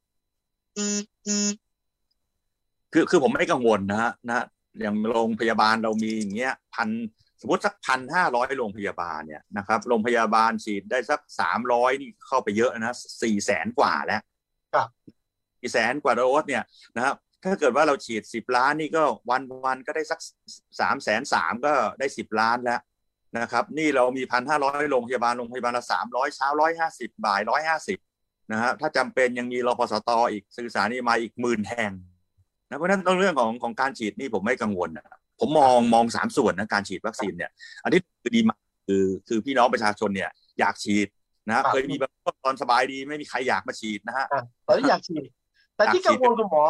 [2.93, 4.45] คือคือผมไม่กังวลนะฮะนะ
[4.81, 6.89] อย่างโรงพยาบาลเรามีอย่างเงี้ยพัน
[7.41, 14.21] สมมติสักพันห้าร้อยโรงพยาบาลเนี่ยนะครับโรงพยาบาลฉีดได้สักสามร้อยนี่เข้าไปเยอะนะสี่แสนกว่าแล้ว
[14.75, 14.89] ครับ
[15.61, 16.63] สี่แสนกว่าโดสเนี่ย
[16.97, 20.21] นะครับถ้าเกิดว่าเราฉีดสิบล้านนี่ก็วันวันก็ได้สัก
[20.81, 22.81] สามแสนสามก็ได้สิบล้านแล้ว
[23.39, 27.99] นะครับ นี่เรามีพันห้าร้อยโรงพยาบาลโรงพยาบาลละสามร้อยเช้าร้อยห้าสิบบ่ายร้อยห้าสิบ
[28.53, 31.93] นะฮะถ้าจำเป็นยังมีรพสตอีกสื่อสารนี่มาอีกหมื่นแห่ง
[32.69, 37.51] นะเพราะฉะนั้นเรื่องของของการฉีดนี่ผมไม่กังวลนะผมมองมองสามส่วนนะการฉีดวัคซีนเนี่ย
[37.85, 41.09] อันนี้คือดีมากคือคือพี่น้องประชาชนเนี่ยอยากฉีด
[41.49, 42.11] นะเคยมีแบบ
[42.45, 45.29] ตอนสบายดีไม่มีใครอยากมาฉีดนะฮะอะตอนนี้อยากฉีด
[45.77, 46.65] แต่ที่อยากฉีกัดงวลคุณหมอ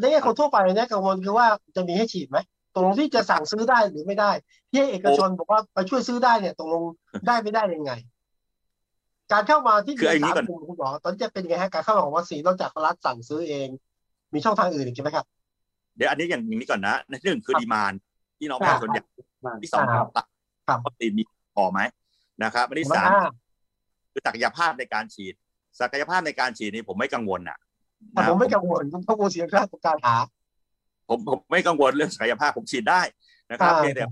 [0.00, 2.38] ในแง่คนทั่วไปเนี่ยกังวลคือว่าจะมีให้ฉีดไหม
[2.74, 4.30] ตกลงที่จะสั่งซื้อได้หรือไม่ได้
[4.70, 6.82] ที่ให้เอกชนบอกว่าไปช่วยซื้อได้เนี่ยตกลง
[7.26, 7.92] ได้ไม่ได้ยังไง
[9.32, 13.68] การเข้ามาที่คือไอ้นี้สามก่อนกลุ่มคุณหมอตอนนี้จะเป็นยังไงฮะการเข้ามาของวัคซีนนอกจากรัฐสั่งซื้อเอง
[14.34, 15.26] มีช่องทางอื่นอีกใช่ไหมครับ
[15.96, 17.92] เดี๋ยวอันนี้อย่างนี้ก่อนนะหนึ่งคือดีมาน
[18.38, 19.06] พี่น้องประชาชนอยาก
[19.62, 20.26] ที่สองครับตัด
[20.68, 21.22] ครับวัคซีนมี
[21.56, 21.80] พอไหม
[22.44, 23.28] นะครับอันที่สามอ่
[24.12, 25.34] คือศักยภาพในการฉีด
[25.80, 27.58] ศักยภาพในการฉีดนี่ผมไม่กังวลอะ
[28.12, 30.14] แต่นะผมไม่กังวลเพราะกลัวเสียค่าของการหา
[31.08, 33.02] ผมผมไม่กังวลเรื่องศักยภาพผมฉีดได้
[33.50, 34.04] นะครับอ่าเพียงแต่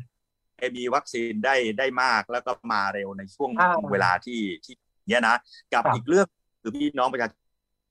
[0.58, 4.74] ให้มีวัคซีนได้ได้มากแล้วก็มาเร็วในช่วงอ่าเวลาที่ที่
[5.08, 5.36] เนี้ยนะ
[5.72, 6.26] กับครับอีกเรื่อง
[6.62, 7.28] คือพี่น้องประชา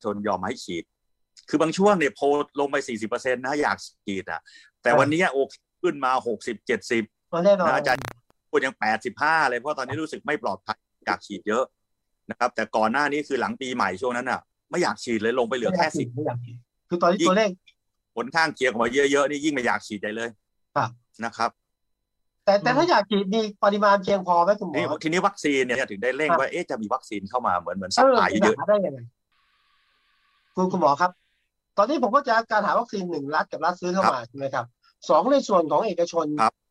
[0.03, 0.83] ชนยอมให้ฉีด
[1.49, 2.25] คือบางช่วงเนี่ยโพล
[2.59, 4.41] ลงไปสี่สิบเปอร์เซ็นต์นะอยากฉีดอะ
[4.83, 8.01] แต่วันนี้โอเคขึ้นมาหกสิบเจ็ดสิบมันแน่นอนนะอาจารย์
[8.49, 11.63] พูดยังแปดสิบห้าเลยเพราะตอนนี้รู้สึกไม่ปลอดภัยอยากฉีดเยอะ
[12.29, 14.39] นะครับ แต่ก่อนหน้านี้คือหลังปีใหม่ช่วงนั้นอะ
[14.69, 16.57] ไม่อยากฉีดเลยลงไปเหลือแค่สิบไม่อยากฉีด
[16.89, 17.49] คือตอนนี้ยิ่งตัวเลข
[18.15, 20.29] ผลข้างเคียงออกมาเยอะๆนี่ยิ่งไม่อยากฉีดใหญ่เลย
[20.75, 20.89] ครับ
[21.25, 21.51] นะครับ
[22.45, 28.99] แต่แต่ถ้าอยากฉีดมีปริมาณเพียงพอไหมคุณหมนี่อทีนี้วัคซีนเนี่ยถึงได้เร่งครับว่าเอ๊ะจะมีวัคซีนเข้ามาเหมือนเหมือนเอสัปอดาห์จะเยอะหาได้ยังไง
[30.55, 31.11] คุณคุณหมอครับ
[31.77, 34.65] ตอนนี้ผมก็จะการหาวัคซีนหนึ่งรัฐกับรัฐซื้อเข้ามาใช่ไหมครับ
[35.09, 36.25] สองในส่วนของเอกชน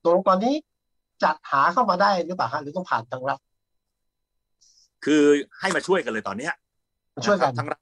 [0.05, 0.55] ตรงตอนนี้
[1.25, 5.23] จัดหาเข้ามาได้หรือเปล่าฮะหรือต้องผ่านทางรัฐๆคือ
[5.61, 6.53] ให้มาช่วยกันเลยตอนเนี้ย
[7.27, 7.81] ช่วยกันะครับทั้งรัฐ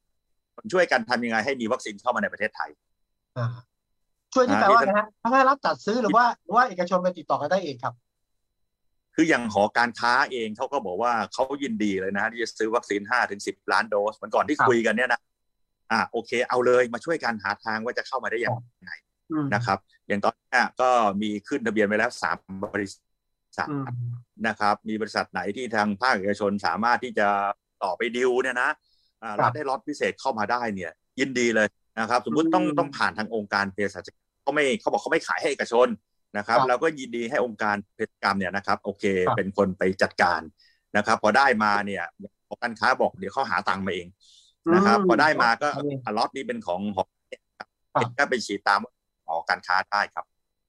[0.72, 2.70] ช่วยกันทำยังไงให้มีวัคซีนเข้ามาในประเทศไทย
[3.39, 3.47] อ่า
[4.35, 7.95] ช่วยที่อ่าแปลว่าที่ไงฮะถ้าให้รัฐจัดซื้อหรือว่าหรือว่าเอกชนไปติดต่อกันได้เองครับ
[9.14, 15.20] คืออย่างหอการค้าเองเขาก็บอกว่าเขายินดีเลยนะที่จะซื้อวัคซีนห้าถึงสิบล้านโดสเหมือนก่อนที่ครับคุยกันเนี่ยนะ
[15.93, 18.55] อ่าโอเค เอาเลยมาช่วยกันหาทางว่าจะเข้ามาได้อย่าง
[18.85, 18.93] ไร
[19.30, 19.78] อืมนะครับ
[20.09, 20.91] อย่างตอนนี้ก็
[21.22, 22.89] มีขึ้นทะเบียนไปแล้วสามบริ
[23.57, 23.85] ษัทอืม
[24.47, 27.28] นะครับ มีบริษัทไหนที่ทางภาคเอกชนสามารถที่จะ
[27.82, 28.70] ต่อไปดิวเนี่ยนะ
[29.22, 31.68] อ่าครับรัฐได้ล็อตพิเศษเข้ามาได้เนี่ย ยินดีเลย
[32.01, 35.89] นะครับ สมมุติต้องอืมต้องผ่านทางองค์การเภสัชกรรมเขาไม่เขาบอกเขาไม่ขายให้เอกชน
[36.37, 40.41] นะครับครับเราก็ยินดีให้องค์การเภสัชกรรมเนี่ยนะครับ โอเคครับเป็นคนไปจัดการ
[40.97, 42.05] นะครับ พอได้มาเนี่ย
[42.47, 44.09] หอการค้าบอกเดี๋ยวเขาหาตังค์มาเอง
[44.72, 48.80] นะครับ พอได้มาก็อืมอะล็อตนี้เป็นของหอเนี่ยครับครับก็ไปฉีดตาม
[49.26, 50.24] หอการค้าได้ครับ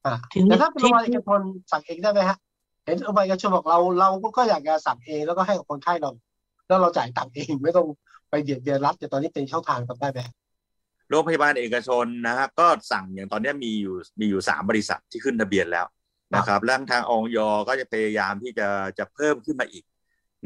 [0.05, 1.41] อ่าทีนี้แต่ถ้าเป็นที่โรงพยาบาลเอกชน
[1.71, 2.37] สั่งเองได้ไหมฮะ
[2.85, 6.11] เห็นโรงพยาบาลเอกชนบอกเราเราก็อยากจะสั่งเองแล้วก็ให้กับคนไข้เรา
[6.67, 7.87] แล้วเราจ่ายตังค์เองไม่ต้อง
[8.29, 10.19] ไปเบียดเบียนรัฐแต่ตอนนี้เป็นช่องทางทำได้ไหม
[11.09, 15.85] โรงพยาบาลเอกชนนะฮะก็สั่งอย่างตอนนี้มีอยู่มีอยู่สามบริษัทที่ขึ้นทะเบียนแล้ว
[16.35, 17.37] นะครับแล้วทางองย
[17.67, 18.67] ก็จะพยายามที่จะ
[18.99, 19.85] จะเพิ่มขึ้นมาอีก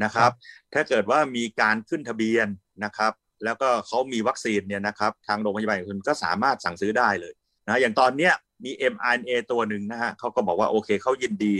[0.02, 0.30] นะครับ
[0.74, 2.46] ถ้าเกิดว่ามีการขึ้นทะเบียน
[2.84, 3.12] นะครับ
[3.44, 7.34] แล้วก็เขามีวัคซีนเนี่ยนะครับทางโรงพยาบาลเอกชนก็สามารถสั่งซื้อได้เลย
[7.66, 8.32] นะอย่างตอนเนี้ย
[8.64, 11.54] มี mRNA ตัวหนึ่งนะฮะเขาก็บอกว่าโอเคเขายินดี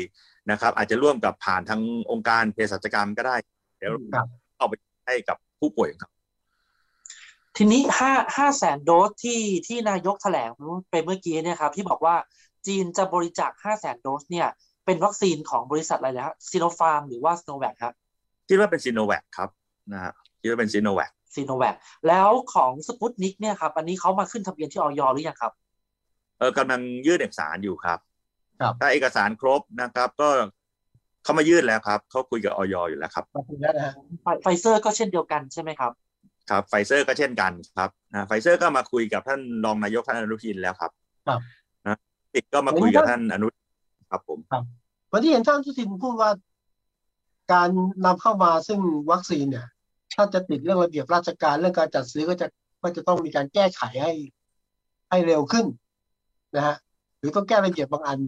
[0.51, 3.37] นะครับอาจจะร่วมกับผ่านทางองค์การเภสัชกรรมก็ได้
[3.79, 4.27] เดี๋ยวครับ
[4.59, 4.75] เอาไป
[5.07, 6.11] ให้กับผู้ป่วยของเขา
[7.57, 10.51] ทีนี้ห้าห้าแสนโดสที่ที่นายกแถลง
[10.91, 12.17] ไปเมื่อกี้เนี่ยครับที่บอกว่า
[12.67, 14.49] จีนจะบริจาคห้าแสนโดสเนี่ย
[14.85, 17.95] เป็นวัคซีนของบริษัทอะไรนะฮะซิโนฟาร์มหรือว่าซิโนแวคครับ
[18.49, 19.51] คิดว่าเป็นซิโนแวคครับ
[19.93, 21.75] นะฮะ คิดว่าเป็นซิโนแวคซิโนแวค
[22.09, 25.53] แล้วของสปุตนิกเนี่ยครับ อันนี้เขามาขึ้นทะเบียนที่อย.หรือยังครับ
[26.39, 27.99] เออกำลังยื่นเอกสารอยู่ครับ
[28.61, 30.29] ครับ ถ้าเอกสารครบนะครับ ก็
[31.23, 35.93] เขามายื่นแล้วครับเขาคุยกับอย.อยู่แล้วครับมาคุยแล้วนะฮะไฟไฟเซอร์ก็เช่นเดียวกันใช่ไหมครับ
[36.51, 40.91] ครับไฟเซอร์ก็เช่นกันครับนะไฟเซอร์ก็มาคุยกับท่านรองนายกท่านอนุทินแล้วครับ
[41.29, 41.41] ครับ
[41.87, 41.97] นะ
[42.35, 43.67] ติดก็มาคุยกับท่านอนุทิน
[44.11, 44.39] ครับผม
[45.13, 46.31] วันที่เห็นท่านทุทินพูดว่า
[47.53, 47.69] การ
[48.05, 48.81] นำเข้ามาซึ่ง
[49.11, 49.67] วัคซีนเนี่ย
[50.21, 52.47] ถ้าจะติดเรื่องระเบียบราชการเรื่องการจัดซื้อก็จะ
[52.83, 54.13] ก็จะต้องมีการแก้ไขให้
[55.11, 55.67] ให้เร็วขึ้น
[56.57, 56.77] นะฮะ
[57.19, 58.19] หรือต้องแก้ระเบียบบางอัน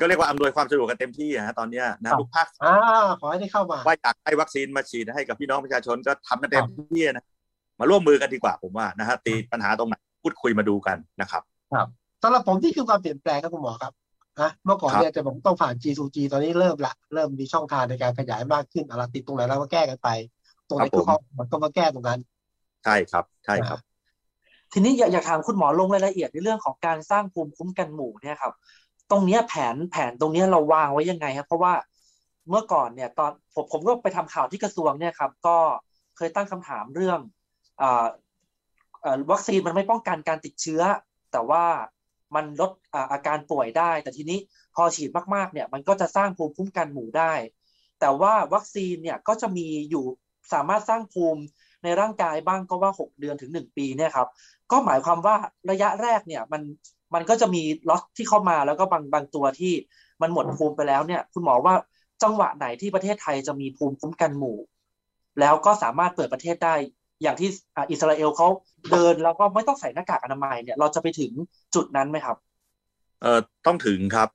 [0.00, 2.74] ก็เรียกว่าอำนวยความสะดวกกันเต็มที่อะฮะตอนเนี้ยนะครับทุกภาคอ่า
[3.20, 7.24] ขอให้ได้เข้ามาว่าอยากให้วัคซีนมาฉีดให้กับพี่น้องประชาชนก็ทำกันเต็มที่นะ
[7.80, 11.42] มาร่วมมือกันดีกว่าผมว่านะฮะติดปัญหาตรงไหนพูดคุยมาดูกันนะครับ
[12.22, 13.92] สำหรับผมนี่คือความเปลี่ยนแปลงครับคุณหมอครับ
[14.42, 20.08] นะเมื่อก่อนเนี่ยจะผมต้องผ่าน G2G ตอนนี้เริ่มละ เริ่มมีช่องทางในการขยายมากขึ้นอะไรติดตรงไหนเราก็แก้กันไป
[20.68, 22.20] ตรงไหนครับคือผมข้อมันก็มาแก้ตรงนั้น
[22.84, 23.78] ใช่ครับใช่ครับ
[24.72, 28.54] ทีนี้อยากอยากถามคุณหมอลงรายละเอียดในเรื่องของการสร้างภูมิคุ้มกันหมู่เนี่ยครับ
[29.10, 31.74] ตรงเนี้ยแผนแผนตรงเนี้ยเราวางไว้ยังไงครับ เพราะว่า
[32.50, 35.56] เมื่อก่อนเนี่ย ตอนผมผมก็ไปทำข่าวที่กระทรวงเนี่ยครับ ก็
[36.16, 37.20] เคยตั้งคำถามเรื่อง
[37.82, 38.06] อ่า
[39.02, 40.82] เอ่อวัคซีนมันไม่ป้องกันการติดเชื้อ
[41.32, 41.64] แต่ว่า
[42.34, 44.38] มันลดอ่าอาการป่วยได้ แต่ทีนี้
[44.74, 47.32] พอฉีดมากๆเนี่ยมันก็จะสร้างภูมิคุ้มกันหมู่ได้
[48.00, 50.04] แต่ว่าวัคซีนเนี่ยก็จะมีอยู่
[50.52, 51.42] สามารถสร้างภูมิ
[51.84, 54.28] ในร่างกายบ้างก็ว่า 6 เดือนถึง 1 ปีเนี่ยครับ
[54.70, 55.36] ก็หมายความว่า
[55.70, 56.62] ระยะแรกเนี่ยมัน
[57.14, 59.72] มันก็จะมีล็อตที่เข้ามาแล้วก็บางบางตัวที่
[60.22, 61.74] มันหมดภูมิไปแล้วเนี่ยคุณหมอว่า
[62.22, 64.58] จังหวะไหนที่ประเทศไทยจะมีภูมิคุ้มกันหมู่
[65.40, 66.74] แล้วก็สามารถเปิดประเทศได้
[67.22, 68.48] อย่างที่อ่าอิสราเอลเขา
[68.90, 71.32] เดินแล้วก็ไม่ต้องใส่หน้ากากอนามัยเนี่ยเราจะไปถึง
[71.74, 72.36] จุดนั้นไหมครับ
[73.22, 74.28] เอ่อต้องถึงครับ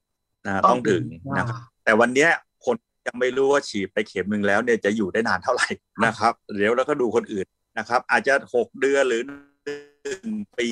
[0.45, 1.03] นะต้องถึง
[1.37, 2.52] นะครับแต่วันเนี้ยคน
[3.07, 5.67] ยังไม่รู้ว่าฉีดไปเข็มหนึ่งแล้วเนี่ยจะอยู่ได้นานเท่าไหร่
[6.05, 7.47] นะครับ เดี๋ยวเราก็ดูคนอื่น
[7.79, 9.29] นะครับ อาจจะหกเดือนหรือห
[10.07, 10.69] นึ่งปี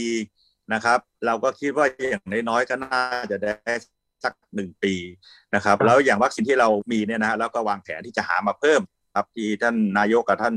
[0.73, 3.73] นะครับ เราก็คิดว่าอย่างน้อยๆก็น่าจะได้
[4.23, 4.93] สักหนึ่งปี
[5.55, 8.81] นะครับ แล้วอย่างวัคซีนที่เรามีเนี่ยนะแล้วก็วางแผนที่จะหามาเพิ่ม
[9.15, 10.55] ครับที่ท่านนายกกับท่าน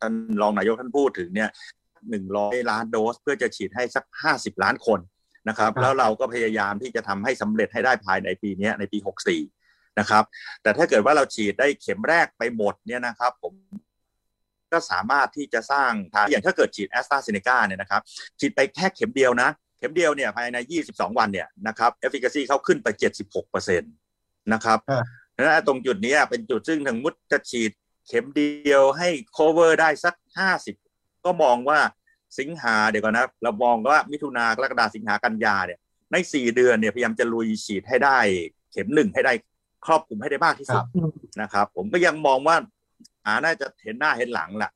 [0.00, 0.12] ท่าน
[0.42, 1.50] รองนายกท่านพูดถึงเนี่ย
[2.10, 5.00] หนึ่งร้อยล้านโดส เพื่อจะฉีดให้สักห้าสิบล้านคน
[5.48, 9.40] นะครับ แล้วเราก็พยายามที่จะทำให้สำเร็จให้ได้ภายในปีนี้ในปีหกสี่
[9.98, 10.24] นะครับ
[10.62, 13.54] แต่ถ้าเกิดว่าเราฉีดได้เข็มแรกไปหมดเนี่ยนะครับ ผม
[14.72, 18.02] ก็สามารถที่จะสร้างทางอย่างถ้าเกิดฉีดแอสตราเซเนกาเนี่ยนะครับ
[18.40, 20.56] ฉีดไปแค่เข็มเดียวนะ เข็มเดียวเนี่ยภายใน
[20.88, 22.88] 22 วันเนี่ยนะครับ efficacy เขาขึ้นไป
[23.20, 23.92] 76เปอร์เซ็นต์
[24.52, 25.02] นะครับอ่า
[25.38, 27.70] นะตรงจุดนี้เป็นจุดซึ่งถึงมุดจะฉีด
[28.06, 30.14] เข็มเดียวให้ cover ได้สัก
[30.68, 31.80] 50 ก็มองว่า
[32.38, 35.78] สิงหาเดี๋ยวก่อนนะเรามองว่ามิถุนากรกฎาสิงหากันยาเนี่ย
[36.12, 38.18] ใน 4 เดือนเนี่ยพยายามจะลุยฉีดให้ได้
[38.72, 39.32] เข็มหนึ่งให้ได้
[39.84, 40.82] ครอบคลุมให้ได้มากที่สุด
[41.42, 42.56] นะครับ ผมก็ยังมองว่า
[43.26, 44.72] อาน่าจะเห็นหน้าเห็นหลังแหละ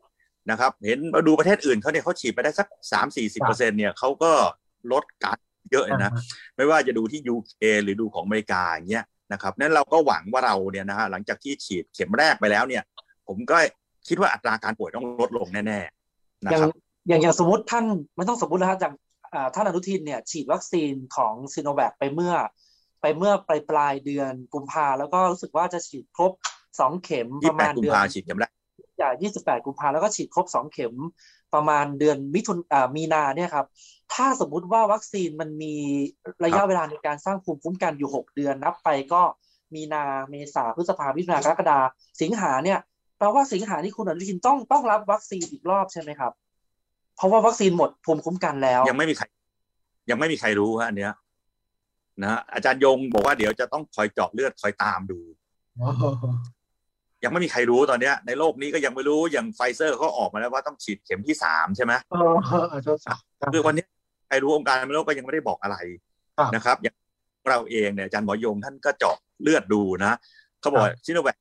[0.50, 4.32] นะครับ เห็นมาดูประเทศอื่นเขาเนี่ยเขาฉีดไปได้สักสามสี่สิบเปอร์เซ็นเนี่ยเขาก็
[4.92, 5.38] ลดการ
[5.72, 6.12] เยอะเลยนะ
[6.56, 12.82] ไม่ว่าจะดูที่ UK หรือดูของอเมริกาอย่างเงี้ยนะครับนั้นเราก็หวังว่าเราเนี่ยนะฮะหลังจากที่ฉีดเข็มแรกไปแล้วเนี่ย
[13.28, 13.56] ผมก็
[14.08, 16.70] คิดว่าอัตราการป่วยต้องลดลงแน่ๆนะอย่างครับ
[17.08, 17.84] อย่างอย่างสมมติท่าน
[18.16, 18.94] ไม่ต้องสมมติแล้วครับอย่าง
[19.34, 22.34] อ่าท่านอนุทินเนี่ยฉีดวัคซีนของซีโนแวคไปเมื่อ
[23.00, 26.32] ไปเมื่อปลายปลายเดือนกุมภาแล้วก็รู้สึกว่าจะฉีดครบ
[26.80, 28.52] สองเข็มปยี่ระแปมาดณกุมเดือนภาฉีดเข็มแรก
[29.00, 30.94] จาก28 กุมภาแล้วก็ฉีดครบ2เข็ม
[31.54, 33.66] ประมาณเดือนมิถุนอ่ามีนาเนี่ยครับ
[34.14, 35.74] ถ้าสมมุติว่าวัคซีนมันมี
[36.44, 39.22] ระยะเวลาในการสร้างภูมิคุ้มกันอยู่ 6 เดือนนับไปก็
[39.74, 41.78] มีนาเมษาพฤษภามิถุนากรกฎา
[42.22, 42.78] สิงหาเนี่ย
[43.18, 46.32] แปลว่าสิงหานี่คุณอนุทินต้องต้องรับวัคซีนอีกรอบใช่ไหมครับ
[47.16, 49.24] เพราะว่าวัคซีนหมดภูมิคุ้มกันแล้ว ยังไม่มีใคร
[50.10, 51.12] ยังไม่มีใครรู้ฮะอันเนี้ย
[52.22, 55.20] นะฮะอาจารย์ยงบอกว่าเดี๋ยวจะต้องคอยเจาะเลือดคอยตามดู
[57.24, 62.34] ยังไม่มีใครรู้ตอนเนี้ย ในโลกนี้ก็ยังไม่รู้อย่างไฟเซอร์เขาออกมาแล้วว่าต้องฉีดเข็มที่สามใช่ไหมเออ
[62.70, 63.20] เออทดสอบ
[63.52, 63.84] คือวันนี้
[64.26, 65.76] ใครรู้องค์การอนามัยโลกก็ยังไม่ได้บอกอะไร
[66.38, 66.94] ครับนะครับ อย่าง
[67.50, 70.16] เราเองเนี่ยอาจารย์หมอยงท่านก็เจาะเลือดดูนะ
[70.60, 71.36] เขาบอกซิโนแวค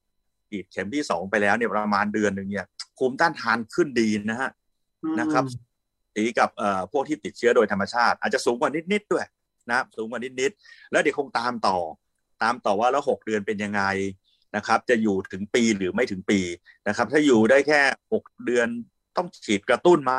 [0.50, 2.66] ฉีดเข็มที่สองไปแล้วเนี่ยประมาณเดือนหนึ่งเนี่ย
[2.98, 4.50] ภูมิต้านทานขึ้นดีนะฮะ
[5.20, 5.44] นะครับ
[6.16, 9.26] สีกับเอ่อพวกที่ติดเชื้อโดยธรรมชาติ อาจจะสูงกว่านิดๆด้วย
[9.70, 11.78] นะครับสูงกว่านิดๆแล้วเดี๋ยวคงตามต่อ
[12.44, 13.84] ตามต่อว่าแล้วหกเดือนเป็นยังไง
[14.56, 16.40] นะครับ จะอยู่ถึงปีหรือไม่ถึงปี
[16.88, 17.82] นะครับ ถ้าอยู่ได้แค่
[18.14, 18.68] หกเดือน
[19.18, 20.14] ต้องฉีดกระตุ้นไหม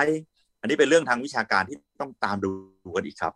[0.61, 2.51] อันนี้เป็นเรื่องทางวิชาการที่ต้องตามดู
[2.97, 3.33] กันอีกครับ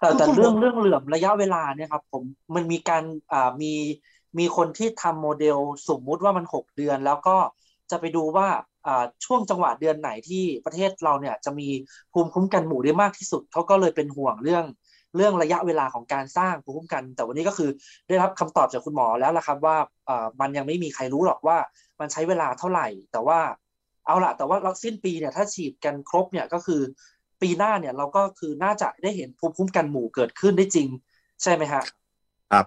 [0.00, 2.22] แต่แต่เรื่องเรื่องเหลื่อมระยะเวลาเนี่ยครับ ผม
[2.54, 3.72] มันมีการอ่ามี
[4.38, 5.58] มีคนที่ทำโมเดล
[5.88, 7.36] สมมุติว่ามันหกเดือน แล้วก็
[7.90, 8.77] จะไปดูว่าอ่า
[9.24, 11.68] ช่วงจังหวะเดือนไหนที่ประเทศเราเนี่ยจะมี
[12.12, 14.64] ภูมิคุ้มกันหมู่ได้มากที่สุดเขาก็เลยเป็นห่วงเรื่อง
[15.16, 17.70] เรื่องระยะเวลาของการสร้างภูมิคุ้มกัน แต่วันนี้ก็คือ
[18.08, 19.76] ได้รับคำตอบจากคุณหมอแล้วละครับว่า
[20.08, 21.58] อ่ามันยังไม่มีใครรู้หรอกว่า
[22.00, 23.40] มันใช้เวลาเท่าไหร่ แต่ว่า
[24.06, 26.80] เอาละแต่ว่าเราสิ้นปีเนี่ยถ้าฉีดกันครบเนี่ยก็คือ
[27.42, 30.88] ปีหน้าเนี่ยเราก็คือน่าจะได้เห็นภูมิคุ้มกันหมู่เกิดขึ้นได้จริง
[31.42, 31.82] ใช่ไหมฮะ
[32.52, 32.66] ครับ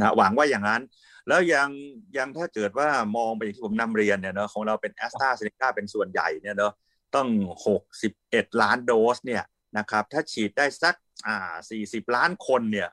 [0.00, 0.82] นะหวังว่าอย่างนั้น
[1.28, 1.68] แล้วยัง
[2.16, 6.72] ยังถ้าเกิดว่ามองไปอย่างที่ผมนำเรียนเนี่ยเนาะของเราเป็นแอสตราเซเนกาเป็นส่วนใหญ่เนี่ยเนาะ
[7.14, 7.28] ต้อง
[7.66, 9.42] หกสิบเอ็ดล้านโดสเนี่ย
[9.78, 10.94] นะครับถ้าฉีดได้สัก
[11.26, 12.88] อ่าสี่สิบล้านคนเนี่ย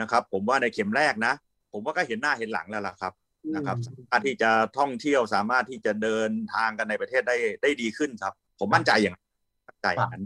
[0.00, 1.34] นะครับผมว่าในเข็มแรกนะ
[1.72, 3.12] ผมว่าก็เห็นหน้าเห็นหลังแล้วล่ะครับ
[3.54, 9.26] นะครับสามารถที่จะท่องเที่ยวสามารถที่จะเดินทางกันในประเทศได้ได้ดีขึ้นครับ ผมมั่นใจอย่างนั้น
[9.68, 10.24] มั่นใจอย่างนั้น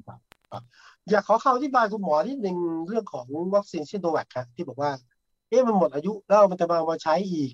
[1.11, 2.57] อยากขอคำอธิบายคุณหมอนิดนึง
[2.89, 7.53] เรื่องของวัคซีนซิโนแวคครับที่บอกว่าเอ๊ะมันหมดอายุแล้วมันจะมามาใช้อีก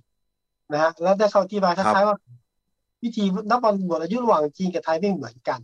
[0.72, 2.16] นะฮะแล้วได้คำอธิบายคครับล้ายๆว่า
[3.02, 5.60] วิธีนับวันหมดอายุระหว่างจีนกับไทยไม่เหมือนกัน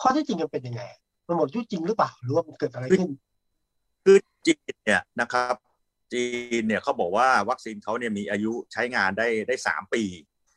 [0.00, 0.82] ข้อที่จริงมันเป็นยังไง
[1.26, 3.10] มันหมดอายุจริงหรือเปล่าหรือว่ามันเกิดอะไรขึ้น
[4.04, 4.16] คือ
[4.46, 5.54] จีนเนี่ยนะครับ
[6.12, 6.24] จี
[6.60, 10.02] นเนี่ยเขาบอกว่าวัคซีนเขาเนี่ยมีอายุใช้งานได้ได้สามปี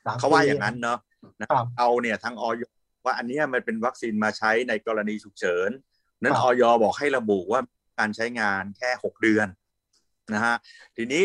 [0.05, 0.99] สมเขาว่าปีอย่างนั้นเนาะ
[1.41, 2.63] นะครับเอาเนี่ยทางออย
[3.05, 5.69] ว่าอันเนี้ยมันเป็นวัคซีนมาใช้ในกรณีฉุกเฉิน
[6.21, 7.61] นั้นครับออยบอกให้ระบุว่า
[7.99, 9.47] การใช้งานแค่หกเดือน
[10.33, 10.55] นะฮะ
[10.97, 11.21] ทีนี้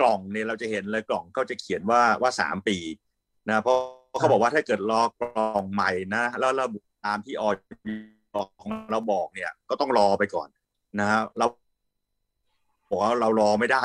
[0.00, 2.76] กล่องเนี่ยเราจะเห็นเลยกล่องก็จะเขียนว่าว่าสามปี
[3.48, 3.78] นะเพราะ
[4.18, 7.56] เขาบอกว่าถ้าเกิดรอกล่องใหม่นะแล้วระบุตามที่ออย
[8.62, 10.48] ของเราบอกเนี่ย ก็ต้องรอไปก่อน
[11.00, 11.46] นะฮะเรา
[12.90, 13.82] บอกว่าเรารอไม่ได้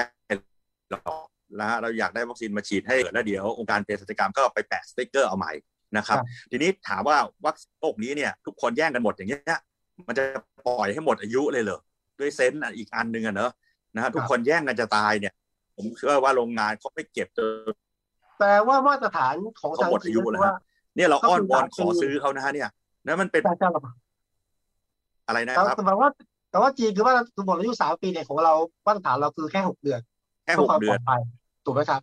[0.92, 1.26] หรอก
[1.60, 5.52] นะฮะเราอยากได้วัคซีนมาฉีดให้แล้วเดี๋ยวองค์การเภสัชกรรมก็ไปแปะสติ๊กเกอร์เอาใหม่
[5.98, 9.60] นะครับครับทีนี้ถามว่าวัคซีนโรคนี้เนี่ย ทุกคนแย่งกันหมดอย่างเงี้ย
[10.08, 10.24] มันจะ
[10.66, 11.80] ปล่อยให้หมดอายุเลยเหรอ
[12.20, 13.52] ด้วยเซนต์อีกอันหนึ่งอะเนอะ
[13.96, 15.34] นะฮะทุกคนแย่งกันจะตายเนี่ย
[15.76, 17.40] ผมเชื่อว่าโรงงานเขาไม่เก็บจ
[17.72, 17.74] น
[18.40, 20.60] แปลว่ามาตรฐานของเขาทางหมดจีอานยุก็แล้คือวว่าฮะ
[20.96, 22.70] เนี่ยเราอ้อนวอนก็ขคืออว่าซื้อเขานะฮะเนี่ย
[23.06, 23.84] นะมันเป็นใช่ใช่ครับ
[25.28, 26.10] อะไรนะแต่ครับแต่ว่า
[26.52, 28.54] แต่ว่าจีนคือว่าคือหมดอายุสามปีเนี่ยของเรา
[28.86, 30.00] มาตรฐานเราคือแค่หกเดือน
[30.46, 31.22] แค่หเพื่อกความเดืปลออนดภัย
[31.66, 32.02] ถูกไหมครับ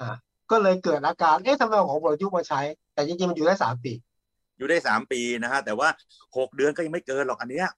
[0.00, 0.10] อ่า
[0.50, 2.60] ก็เลยเกิดอาการเอ๊ะทำไมเอาของหมดอายุมาใช้
[2.94, 3.92] แต่จริงๆมันอยู่ได้สามปี
[4.58, 5.88] อยู่ได้สามปีนะฮะแต่ว่า
[6.38, 7.68] หกเดือนก็ยังไม่เกินหรอกอันเนี้ย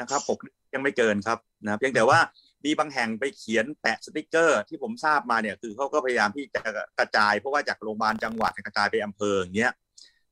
[0.00, 2.18] นะครับหกเดือนยังไม่เกินครับนะเพียงแต่ว่า
[2.64, 6.60] มีบางแห่งไปเขียนแปะสติกเกอร์ที่ผมทราบมาเนี่ยคือเขาก็พยายามที่จะ
[6.98, 9.72] กระจาย เพราะว่าจากโรงพยาบาลจังหวัดกระจายไปอำเภออย่างเงี้ย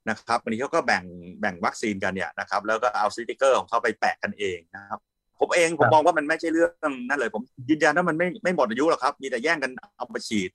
[0.09, 1.05] นะครับวันนี้เขาก็แบ่ง
[1.41, 5.01] แบ่งวัคซีนกันเนี่ยนะครับแล้วก็เอาสติกเกอร์ของเขาไปแปะกันเองนะครับ
[5.41, 10.51] ผมเองผมมองว่ามันไม่ใช่เรื่องนั่นเลย ผมยืนยันว่ามันไม่ไม่หมดอายุหรอกครับ มีแต่แย่งกันเอาไปฉีด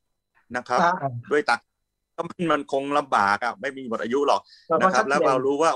[0.55, 1.59] นะครับอ่าด้วยตัก
[2.15, 5.71] ก็มันมันคงลำบากอะไม่มีหมดอายุหรอกเราก็นะครับชัดแล้วเจนเรารู้ว่า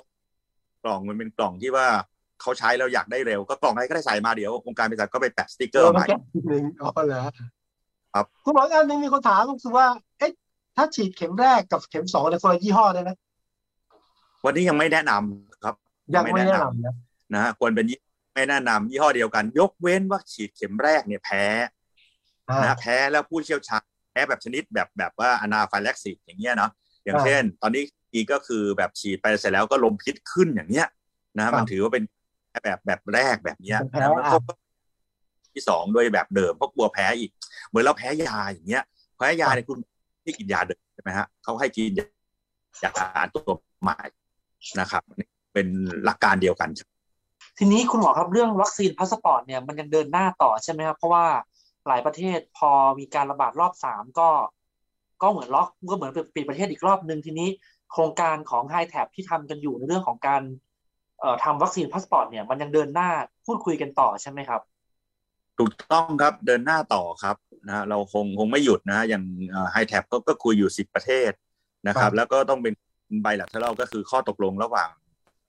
[0.83, 1.87] กล่องมันเป็นกล่องที่ว่า
[2.41, 7.21] เขาใช้แล้วอยากได้เร็ว ก็กล่องอะไรก็ได้ใส่มาเดี๋ยวองค์การบริษัทก็ไปแปะสติกเกอเอร์อมาใหม่แก้อีกหนึ่งอ๋อเหรอ
[8.13, 9.85] ครับคุณหมออีกอันหนึงมีคนถามก็คือว่า
[10.19, 10.31] เอ๊ะ
[10.75, 13.11] ถ้าฉีดเข็มแรกกับเข็มสองในยคนละยี่ห้อได้ไหม
[14.45, 15.75] วันนี้ยังไม่แนะนำครับ
[16.15, 16.95] ยังไม่แนะนำนะ
[17.33, 17.99] นะฮะควรเป็นยี่
[18.33, 21.45] ไม่แนะนำยี่ห้อเดียวกัน ยกเว้นว่าฉีดเข็มแรกเนี่ยแพ้
[22.49, 26.71] อ่านะแพ้แล้วผู้เชี่ยวชาญแพ้แบบชนิดแบบแบบว่าอนาไฟแล็กซิสอย่างเงี้ยเนาะ
[27.05, 27.83] อย่างอ่าเช่น ตอนนี้
[28.13, 30.87] อีกก็คือแบบฉีดไปเสร็จแล้วก็ลมพิษขึ้นอย่างเงี้ย
[31.37, 32.03] นะครับมันถือว่าเป็น
[32.61, 34.53] แพ้แบบแบบแรกแบบเนี้ยเป็นแพ้นะมันอะก็
[35.53, 37.31] ที่สองด้วยแบบเดิมเพราะกลัวแพ้อีก
[37.67, 38.83] เหมือนเราแพ้ยาอย่างเงี้ย
[39.17, 39.77] แพ้ยาเนี่ยคุณ
[40.25, 41.91] ที่กินยาเดิมใช่ไหมฮะเขาให้กิน
[42.83, 42.91] ยา
[43.35, 43.51] ตัว
[43.81, 43.99] ใหม่
[44.79, 45.03] นะครับ
[45.53, 45.67] เป็น
[46.05, 46.69] หลักการเดียวกัน
[47.57, 51.25] ทีนี้คุณหมอครับเรื่องวัคซีนพาสปอร์ตเนี่ยมันยังเดินหน้าต่อใช่ไหมครับเพราะว่า
[51.87, 54.29] หลายประเทศพอมีการระบาดรอบสามก็
[55.21, 57.49] ก็เหมือนล็อกก็เหมือนปิดประเทศอีกรอบหนึ่งทีนี้
[57.91, 60.68] โครงการของ HITAP ที่ทำกันอยู่ในเรื่องของการเอ่อ
[61.43, 63.09] ทำวัคซีนพาสปอร์ตเนี่ยมันยังเดินหน้า
[63.45, 64.61] พูดคุยกันต่อใช่ไหมครับ
[65.59, 67.35] ถูกต้องครับเดินหน้าต่อครับ
[67.67, 69.23] นะเราคงคงไม่หยุดนะอย่าง
[69.71, 71.31] HITAP ก็ก็คุยอยู่สิบประเทศ
[71.87, 72.73] นะคครัรับบแล้วก็ต้องเป็น
[73.23, 74.89] bilateral ก็คือข้อตกลงระหว่าง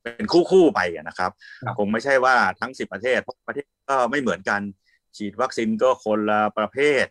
[0.03, 1.31] เป็นคู่คู่ๆไปอะนะครับ
[1.65, 4.61] ครับ คงไม่ใช่ว่าทั้งสิบประเทศเพราะประเทศก็ไม่เหมือนกัน
[5.17, 7.07] ฉีดวัคซีนก็คนละประเภท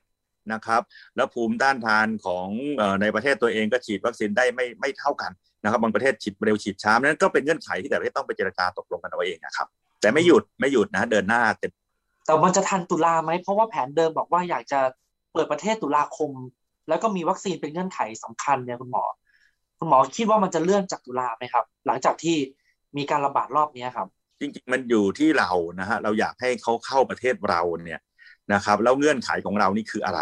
[0.54, 0.82] นะครับ
[1.16, 2.48] แล้วภูมิต้านทานของ
[2.78, 5.32] เอ่อในประเทศตัวเองก็ฉีดวัคซีนได้ไม่ไม่เท่ากัน
[5.64, 9.68] นะครับบางประเทศฉีดเร็วฉีดช้านั้นก็เป็นเงื่อนไขที่แต่ละประเทศต้องไปเจรจาตกลงกันเอาเองนะครับ
[10.02, 11.72] แต่ไม่หยุดไม่หยุดนะเดินหน้าเต็ม
[12.26, 14.80] แต่มันจะทันตุลาไหมเพราะว่าแผนเดิมบอกว่าอยากจะ
[15.34, 16.32] เปิดประเทศตุลาคม
[16.90, 19.04] แล้วก็มีวัคซีนเป็นเงื่อนไขสำคัญเนี่ยคุณหมอ
[19.80, 22.38] คุณหมอคิดว่ามันจะเลื่อนจากตุลาไหมครับ หลังจากที่
[22.98, 24.08] มีการระบาดรอบเนี้ยครับ
[24.40, 28.02] จริงๆมันอยู่ที่เรานะฮะเราอยากให้เขาเข้าประเทศเราเนี่ย
[28.54, 30.20] นะครับ แล้วเงื่อนไขของเรานี่คืออะไร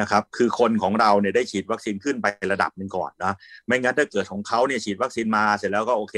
[0.00, 3.32] นะครับคือคนของเราเนี่ยได้ฉีดวัคซีนขึ้นไประดับหนึ่งก่อนนะ
[3.66, 6.14] ไม่งั้นถ้าเกิดของเขาเนี่ยฉีดวัคซีนมาเสร็จแล้วก็โอเค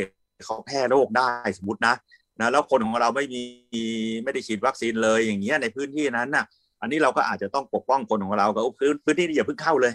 [0.47, 1.29] เขาแพร่โรคได้
[1.59, 1.95] สมมตินะ
[2.41, 3.43] นะแล้วคนของเราไม่มี
[4.25, 6.45] ไม่ได้ฉีดวัคซีนเลยอย่างเงี้ยในพื้นที่นั้นน่ะ
[6.81, 9.93] อันนี้เราก็อาจจะต้องปกป้องคนของเราก็พื้นพื้นที่นี้อย่าเพิ่งเข้าเลย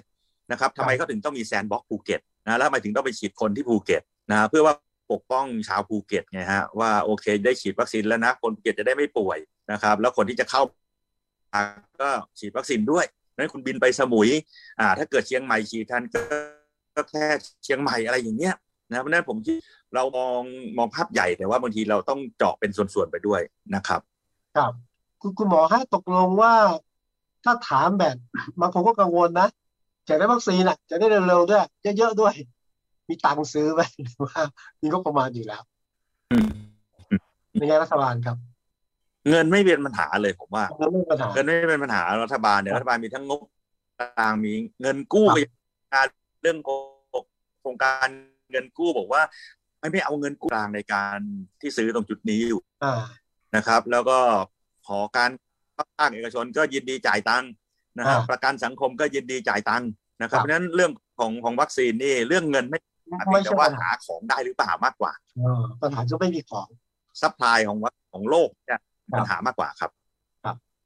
[0.51, 4.73] นะครับทำไมเขาถึงต้องมีแซนด์บ็อกซ์ภูเก็ตนะแล้วทำไมถึงต้องไปฉีดคนที่ภูเก็ตนะเพื่อว่า
[5.11, 9.37] ปกป้องชาวภูเก็ตไงฮะว่าโอเคได้ฉีดวัคซีนแล้วนะคนภูเก็ตจะได้ไม่ป่วย
[9.71, 10.61] นะครับ แล้วคนที่จะเข้า
[11.53, 11.61] มา
[12.01, 12.09] ก็
[12.39, 13.05] ฉีดวัคซีนด้วย
[13.37, 14.29] นั้นคุณบินไปสมุย
[14.79, 16.21] อ่าถ้าเกิดเชียงใหม่ฉีดทันก็
[16.95, 17.25] ก็แค่
[17.63, 18.55] เชียงใหม่อะไรอย่างเงี้ย
[18.89, 19.55] นะเพราะฉะนั้นผมคิด
[19.95, 20.41] เรามอง
[20.77, 23.41] มองภาพใหญ่แต่ว่าบางทีเราต้องเจาะเป็นส่วนๆไปด้วย
[23.75, 24.01] นะครับ
[24.55, 24.71] ครับ
[25.21, 26.53] คุณคุณหมอฮะตกลงว่า
[27.43, 28.15] ถ้าถามแบบ
[28.61, 29.47] บางคนก็กังวลนะ
[30.07, 31.65] จะได้วัคซีนอะ จะได้เร็วๆด้วย
[31.97, 32.33] เยอะๆด้วย
[33.07, 34.41] มีตังค์ซื้อไหมหรือว่า
[34.81, 35.61] มีงบประมาณอยู่แล้ว
[36.31, 36.49] อืม
[37.53, 38.37] ในไงรัฐบาลครับ
[39.29, 43.39] เงินไม่เป็นปัญหาเลยผมว่าเงินไม่มีปัญหาเงินไม่เป็นปัญหารัฐบาลเนี่ยครับรัฐบาลมีทั้งงบ
[43.99, 45.53] กลางมีเงินกู้ครับก็ยัง
[45.93, 46.07] การ
[46.41, 48.07] เรื่องโครงการ
[48.51, 49.21] เงินกู้บอกว่า
[49.79, 51.19] ไม่ไม่เอาเงินกู้กลางในการ
[51.61, 53.01] ที่ซื้อตรงจุดนี้อยู่อ่า
[53.55, 54.19] นะครับ แล้วก็
[54.87, 55.31] หอการ
[55.77, 57.51] ภาคเอกชนก็ยินดีจ่ายตังค์
[57.97, 59.89] นะครับอ่าประกันสังคมก็ยินดีจ่ายตังค์
[60.21, 62.79] นะคครับรับเพราะฉะนั้นเรื่องของของวัคซีนนี่เรื่องเงินไม่
[63.29, 66.67] ไม่แต่ใช่ว่าปัญหาหาของได้หรือเปล่ามากกว่าเออปัญหาก็ไม่มีของ
[67.21, 68.81] supply ของวัคของโลกเนี่ยครับ
[69.13, 69.91] ปัญหามากกว่าครับ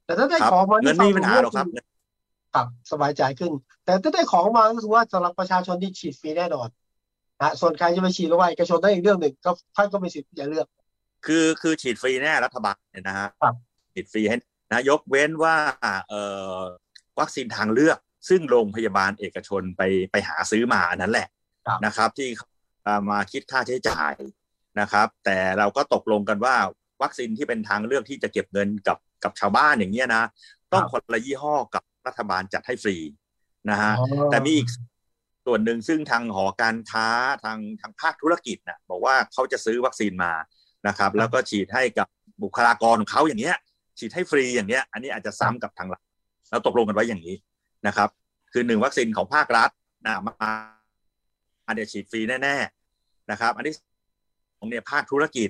[0.06, 1.66] แต่ถ้าได้ครับของมาเงินไม่มีปัญหาหรอกครับ
[2.54, 3.52] ครับสบายใจขึ้น
[3.84, 6.68] แต่ถ้าได้ของมาก็คือว่าสำหรับประชาชนที่ฉีดฟรีแน่นอน
[7.40, 10.66] นะส่วนใครจะไปฉีดหรือว่าเอกชนได้อีกเรื่องหนึ่งก็ท่านก็มีสิทธิ์อย่าเลือก
[11.26, 13.54] คือคือฉีดฟรีแน่รัฐบาลเนี่ยนะฮะครับ
[13.92, 14.36] ฉีดฟรีให้
[14.70, 15.56] นะยกเว้นว่า
[16.08, 16.22] เอ่
[16.56, 16.60] อ
[17.18, 17.98] วัคซีนทางเลือก
[18.28, 21.28] ซึ่งโรงพยาบาลเอกชนไปไปหาซื้อมาอันนั้นแหละ
[21.66, 22.28] ครับนะครับ ที่
[22.84, 24.12] เอามาคิดค่าใช้จ่าย
[24.80, 26.56] นะครับ แต่เราก็ตกลงกันว่า
[27.02, 30.24] วัคซีนที่เป็นทางเลือกที่จะเก็บเงินกับกับชาวบ้านอย่างเงี้ยนะ
[30.72, 32.96] ต้องคนละยี่ห้อกับรัฐบาลจัดให้ฟรี
[33.70, 34.68] นะฮะอ๋อแต่มีอีก
[35.46, 37.06] ส่วนหนึ่งซึ่งทางหอการค้า
[37.44, 40.32] ทางทางภาคธุรกิจนะบอกว่าเขาจะซื้อวัคซีนมา
[40.88, 42.08] นะครับ แล้วก็ฉีดให้กับ
[42.42, 43.56] บุคลากรของเขาอย่างเงี้ย
[43.98, 46.02] ฉีดให้ฟรีอย่างเงี้ย อันนี้อาจจะซ้ำกับทางรัฐ
[46.50, 47.36] เราตกลงกันไว้อย่างนี้
[47.86, 48.08] นะครับ
[48.52, 49.70] คือหนึ่งวัคซีนของภาครัฐ
[50.06, 50.50] นะมา
[51.66, 53.74] อันเดียฉีดฟรีแน่ๆนะครับ อันที่
[54.58, 55.48] ของเนี่ยภาคธุรกิจ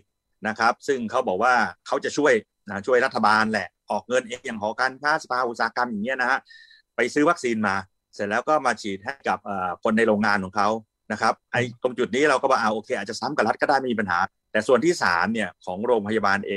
[0.49, 1.55] นะครับ ซึ่งเขาบอกว่า
[1.87, 2.33] เขาจะช่วย
[2.69, 6.39] นะช่วยรัฐบาลแหละออกเงินเองอย่างหอการค้าสภาอุตสาหกรรมอย่างเงี้ยนะฮะ
[6.97, 7.77] ไปซื้อวัคซีนมา
[8.15, 9.39] เสร็จแล้วก็มาฉีดให้กับ
[9.85, 10.69] คนในโรงงานของเขา
[11.13, 14.19] นะครับไอ้ตรงจุดนี้เราก็บอกเอาโอเค อาจจะซ้ำกับรัฐก็ได้ไม่มีปัญหา
[14.53, 16.53] แต่ส่วนที่สามเนี่ยของโรงพยาบาลเอ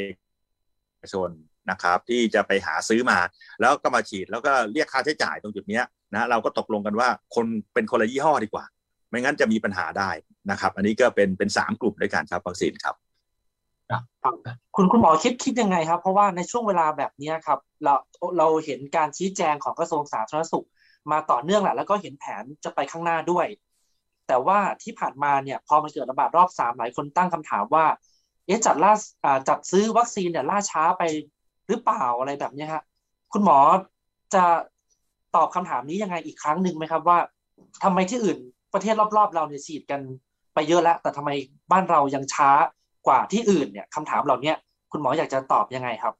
[1.01, 1.29] กชน
[1.71, 3.17] นะครับที่จะไปหาซื้อมา
[3.61, 5.81] แล้วก็มาฉีดแล้วก็เรียกค่าใช้จ่ายตรงจุดนี้
[6.13, 8.65] นะเราก็ตกลงกันว่าคนเป็นคนละยี่ห้อดีกว่า
[9.09, 10.11] ไม่งั้นจะมีปัญหาได้
[10.51, 12.95] นะครับ อันนี้ก็เป็นเป็นสามกลุ่มด้วยกันครับวัคซีนครับ
[14.75, 17.93] คุณคุณหมอคิดคิดยังไงครับ เพราะว่าในช่วงเวลาแบบนี้ครับ เรา
[18.37, 20.65] เราเห็นการชี้แจงของกระทรวงสาธารณสุข
[21.11, 23.47] มาต่อเนื่องแหละแล้วก็เห็นแผนจะไปข้างหน้าด้วย
[24.27, 27.85] แต่ว่าที่ผ่านมาเนี่ยพอมันเกิดระบาดรอบสามหลายคนตั้งคำถามว่า
[28.45, 28.93] เอ๊ะจัดล่า
[29.49, 31.03] จัดซื้อวัคซีนเนี่ยล่าช้าไป
[31.67, 32.83] หรือเปล่าอะไรแบบนี้ฮะ
[33.33, 33.57] คุณหมอ
[34.33, 34.43] จะ
[35.35, 37.19] ตอบคำถามนี้ยังไงอีกครั้งหนึ่งไหมครับว่า
[37.83, 38.37] ทำไมที่อื่น
[38.73, 40.01] ประเทศรอบๆ เราเนี่ยฉีดกัน
[40.53, 41.29] ไปเยอะแล้ว แต่ทำไม
[41.71, 42.49] บ้านเรายังช้า
[43.07, 44.53] กว่าที่อื่นเนี่ยคำถามเหล่านี้
[44.91, 46.13] คุณหมออยากจะตอบยังไงครับ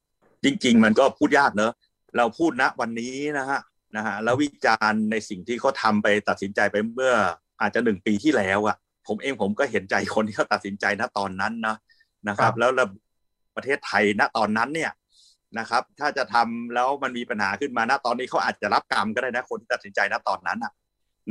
[0.44, 1.72] จริง ๆ มันก็พูดยากเนอะ
[2.16, 3.60] เราพูดณวันนี้นะฮะ
[3.96, 7.14] นะฮะแล้ววิจารณ์ในสิ่งที่เขาทาไปตัดสินใจไปเมื่อ
[7.60, 8.76] อาจจะหนึ่งปีที่แล้วอะ
[9.08, 11.76] ผมเองผมก็เห็นใจคนที่เขาตัดสินใจณตอนนั้นนะ
[12.28, 12.70] นะครับ แล้ว
[13.56, 14.92] ประเทศไทยณตอนนั้นเนี่ย
[15.58, 20.58] นะครับ ถ้าจะทำแล้วมันมีปัญหาขึ้นมาณตอนนี้เขาอาจจะรับกรรมก็ได้นะคนที่ตัดสินใจณตอนนั้น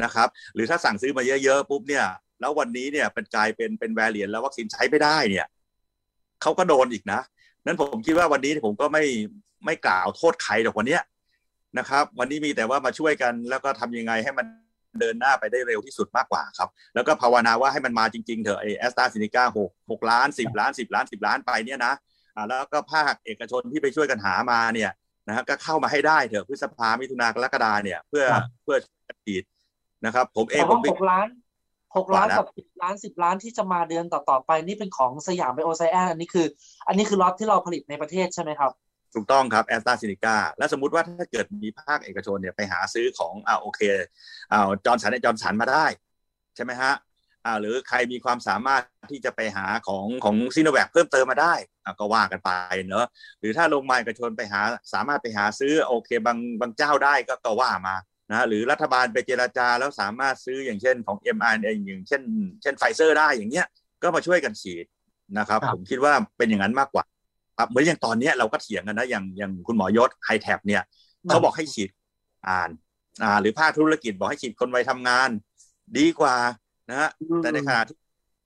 [0.04, 2.06] นะครับ หรือถ้าสั่งซื้อมาเยอะๆปุ๊บเนี่ย
[2.40, 5.48] แล้ววันนี้เนี่ยเป็นกลายเป็นเป็นแวรเลียนแล้ววัคซีนใช้ไม่ได้เนี่ย
[6.42, 7.20] เขาก็โดนอีกนะ
[7.66, 9.04] นั้นผมคิดว่าวันนี้ผมก็ไม่
[9.66, 11.00] ไม่กล่าวโทษใครหรอกวันนี้
[11.78, 14.48] นะครับ วันนี้มีแต่ว่ามาช่วยกันแล้วก็ทำยังไงให้มัน
[15.00, 21.94] เดินหน้าไปได้เร็วที่สุดมากกว่าครับ แล้วก็ภาวนาว่าให้มันมาจริง ๆ เถอะไอแอสตราเซเนกาหกหกล้านสิบล้านสิบล้านสิบล้านไปเนี่ยนะ
[22.36, 24.92] อ่าแล้วก็ภาคเอกชนที่ไปช่วยกันหามาเนี่ย
[25.28, 28.26] นะฮะก็เข้ามาให้ได้เถอะพฤษภามิถุนากรกฎาเนี่ย เพื่อ
[28.64, 28.78] เพื่อ
[29.26, 29.44] ฉีด
[30.06, 31.28] นะครับ ผมเองผมหกล้าน
[31.98, 36.48] หกล้านกับสิบล้านสิบล้านที่จะมาเดือนต่อๆไปนี่เป็นของ Siam Bio science อันนี้คือ
[36.88, 38.72] อันนี้คือล็อตที่เราผลิตในประเทศใช่ไหมครับ
[39.16, 43.82] ถูกต้องครับแอสตราซินิกาและสมมุติว่าถ้าเกิดมีภาคเอกชนเนี่ยไปหาซื้อของอ่าโอเค
[44.54, 45.86] อ่า Johnson Johnson มาได้
[46.56, 46.94] ใช่ไหมฮะ
[47.46, 48.82] อ่าหรือใครมีความสามารถ
[49.12, 51.54] ที่จะไปหาของของซีโนแวคเพิ่มเติมมาได้
[51.86, 52.52] อ่าก็ว่ากันไป
[52.88, 53.08] เนอะ
[53.40, 54.62] หรือถ้าลงมาเอกชนไปหา
[54.94, 57.96] สามารถไปหาซื้อโอเคบางบางเจ้าได้ก็ก็ว่ามา
[58.32, 62.22] นะหรือรัฐบาลไปเจราจาแล้วสามารถซื้ออย่างเช่นของ Moderna อย่างเช่น
[62.62, 63.68] เช่นไฟเซอร์ได้อย่างเงี้ย
[64.04, 64.86] ก็มาช่วยกันฉีด
[65.40, 67.04] นะครับ ผมคิดว่าเป็นอย่างนั้นมากกว่า
[67.58, 70.84] ครับเหมือนอย่างตอนนี้เราก็เถียงกันนะอย่างอย่างคุณหมอยศ HITAP เนี่ย
[71.30, 71.90] เขาบอกให้ฉีด
[72.48, 72.70] อ่าน
[73.24, 75.30] อ่า หรือภาคธุรกิจบอกให้ฉีดคนวัยทำงาน
[75.98, 76.36] ดีกว่า
[76.90, 77.10] นะฮะ
[77.42, 77.98] แต่ในขณะที่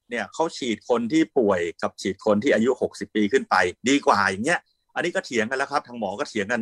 [0.09, 3.55] เนี่ยเขาฉีดคนที่ป่วยกับฉีดคนที่อายุหกสิบปีขึ้นไป
[3.89, 4.59] ดีกว่าอย่างเงี้ย
[4.95, 6.61] อันนี้ก็เถียงกันแล้วครับ ทางหมอก็เถียงกัน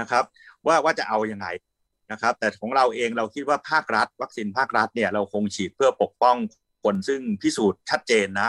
[0.00, 0.24] นะครับ
[0.66, 1.46] ว่าว่าจะเอาอยัางไง
[2.12, 6.36] นะครับ แต่ของเราเองเราคิดว่าภาครัฐ วัคซีนภาครัฐเนี่ยเราคงฉีดเพื่อปกป้อง
[6.84, 8.48] คนซึ่งพิสูจน์ชัดเจนนะ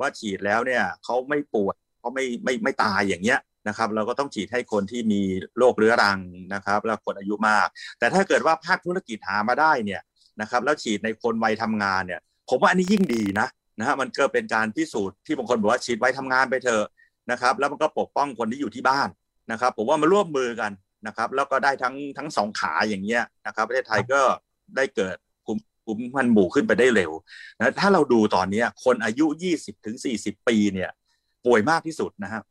[0.00, 5.22] ว่าฉีดแล้วเนี่ยเขาไม่ปวดเขาไม่ไม่ไม่ตายอย่างเงี้ยนะครับเราก็ต้องฉีดให้คนที่มี
[5.58, 6.18] โรคเรื้อรัง
[6.54, 7.66] นะครับ แล้วคนอายุมาก
[7.98, 10.02] แต่ถ้าเกิดว่าภาคธุรกิจหามาได้เนี่ย
[10.40, 13.46] นะครับ แล้วฉีดในคนวัยทำงานเนี่ย ผมว่าอันนี้ยิ่งดีนะ
[13.78, 16.84] นะฮะมันก็เป็นการพิสูจน์ที่บางคนบอกว่าฉีดไว้ทำงานไปเถอะ
[17.30, 19.08] นะครับ แล้วมันก็ปกป้องคนที่อยู่ที่บ้าน
[19.52, 20.72] นะครับ ผมว่ามาร่วมมือกัน
[21.06, 24.20] นะครับแล้วก็ได้ทั้งทั้งสองขาอย่างเงี้ยนะครับประเทศไทยก็
[24.76, 27.12] ได้เกิดภูมิภูมิพันธ์หมู่ขึ้นไปได้เร็ว
[27.58, 29.26] นะถ้าเราดูตอนนี้คนอายุ
[29.56, 30.90] 20ถึง40 ปีเนี่ย
[31.46, 32.42] ป่วยมากที่สุดนะครับ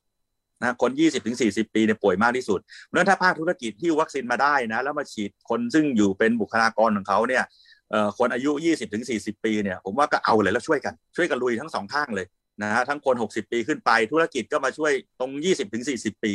[0.61, 7.43] นะคน 20ถึง40 ปีเนี่ยป่วยมากที่สุดเพราะฉะนั้นถ้าภาคธุรกิจที่วัคซีนมาได้นะแล้วมาฉีดคนซึ่งอยู่เป็นบุคลากรของเขาเนี่ย
[8.17, 12.27] คนอายุ 20ถึง40 ปีเนี่ยผมว่าก็เอาเลยแล้วช่วยกันช่วยกันลุยทั้งสองข้างเลย
[12.63, 16.31] นะฮะทั้งคน 60 ปีขึ้นไปธุรกิจก็มาช่วยตรง 20ถึง40 ปี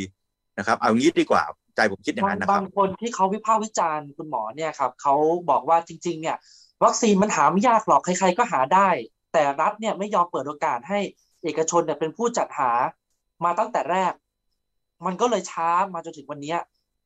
[0.57, 1.43] นะครับเอางี้ดีกว่า
[1.75, 5.15] ใจผมคิดอย่างนั้นนะครับบางคนที่เขาวิพากษ์วิจารณ์คุณหมอเนี่ยครับเขา
[5.49, 6.37] บอกว่าจริง ๆ เนี่ย
[6.83, 8.89] วัคซีนมันหาไม่ยากหรอกใครๆก็หาได้
[9.33, 10.99] แต่รัฐเนี่ยไม่ยอมเปิดโอกาสให้
[11.43, 12.71] เอกชนเนี่ยเป็นผู้จัดหา
[13.43, 14.13] มาตั้งแต่แรก
[15.05, 16.55] มันก็เลยช้ามาจนถึงวันนี้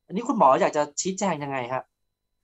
[0.06, 1.84] อันนี้คุณหมออยากจะชี้แจงยังไงครับ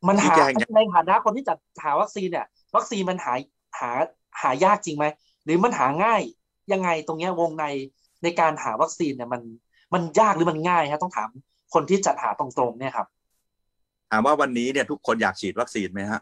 [0.09, 0.35] มันหา
[0.77, 2.47] ในฐานะคนที่จัดหาวัคซีนเนี่ย
[2.77, 3.33] วัคซีนมันหา
[3.79, 3.91] หา
[4.43, 5.07] หายากจริงไหม
[5.45, 6.23] หรือมันหาง่าย
[6.73, 7.67] ยังไงตรงเนี้ยวงใน
[8.23, 9.43] ในการหาวัคซีนเนี่ยมัน
[9.95, 11.31] มันยากหรือมันง่ายครับต้องถาม
[11.75, 13.07] คนที่จัดหาตรงๆเนี่ยครับ
[14.11, 16.21] ถามว่าวันนี้เนี่ยทุกคนอยากฉีดวัคซีนไหมฮะ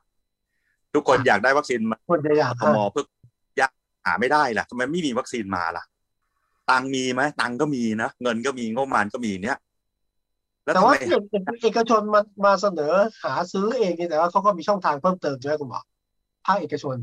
[0.94, 3.04] ทุกคนอยากได้วัคซีนมาคนจะอยากหมอเพื่อ
[3.58, 3.70] อยาก
[4.06, 5.84] หาไม่ได้ล่ะทำไมไม่มีวัคซีนมาล่ะ
[6.70, 9.58] ตังมีไหมตังก็มีนะเงินก็มีงบประมาณก็มีเนี้ย
[10.74, 10.94] แต่ว่า
[11.62, 12.92] เอกชนมามาเสนอ
[13.24, 15.80] หาซื้อเองแต่ว่าเขาก็มีช่องทางเพิ่มเติมใช่ไหมคุณหมอ
[16.46, 16.94] ภาคเอกชน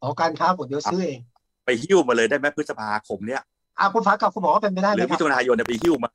[0.00, 1.20] หอการค้าผมเดี๋ยวซื้อเอง
[1.64, 3.42] ไปหิ้วมาเลยได้ไหมพฤษภาคมเนี้ย
[3.78, 6.10] อาคุณพักกับคุณหมอว่าเป็นไปได้ไหหมรือครัมิบถุนายนจะไปหิ้วมา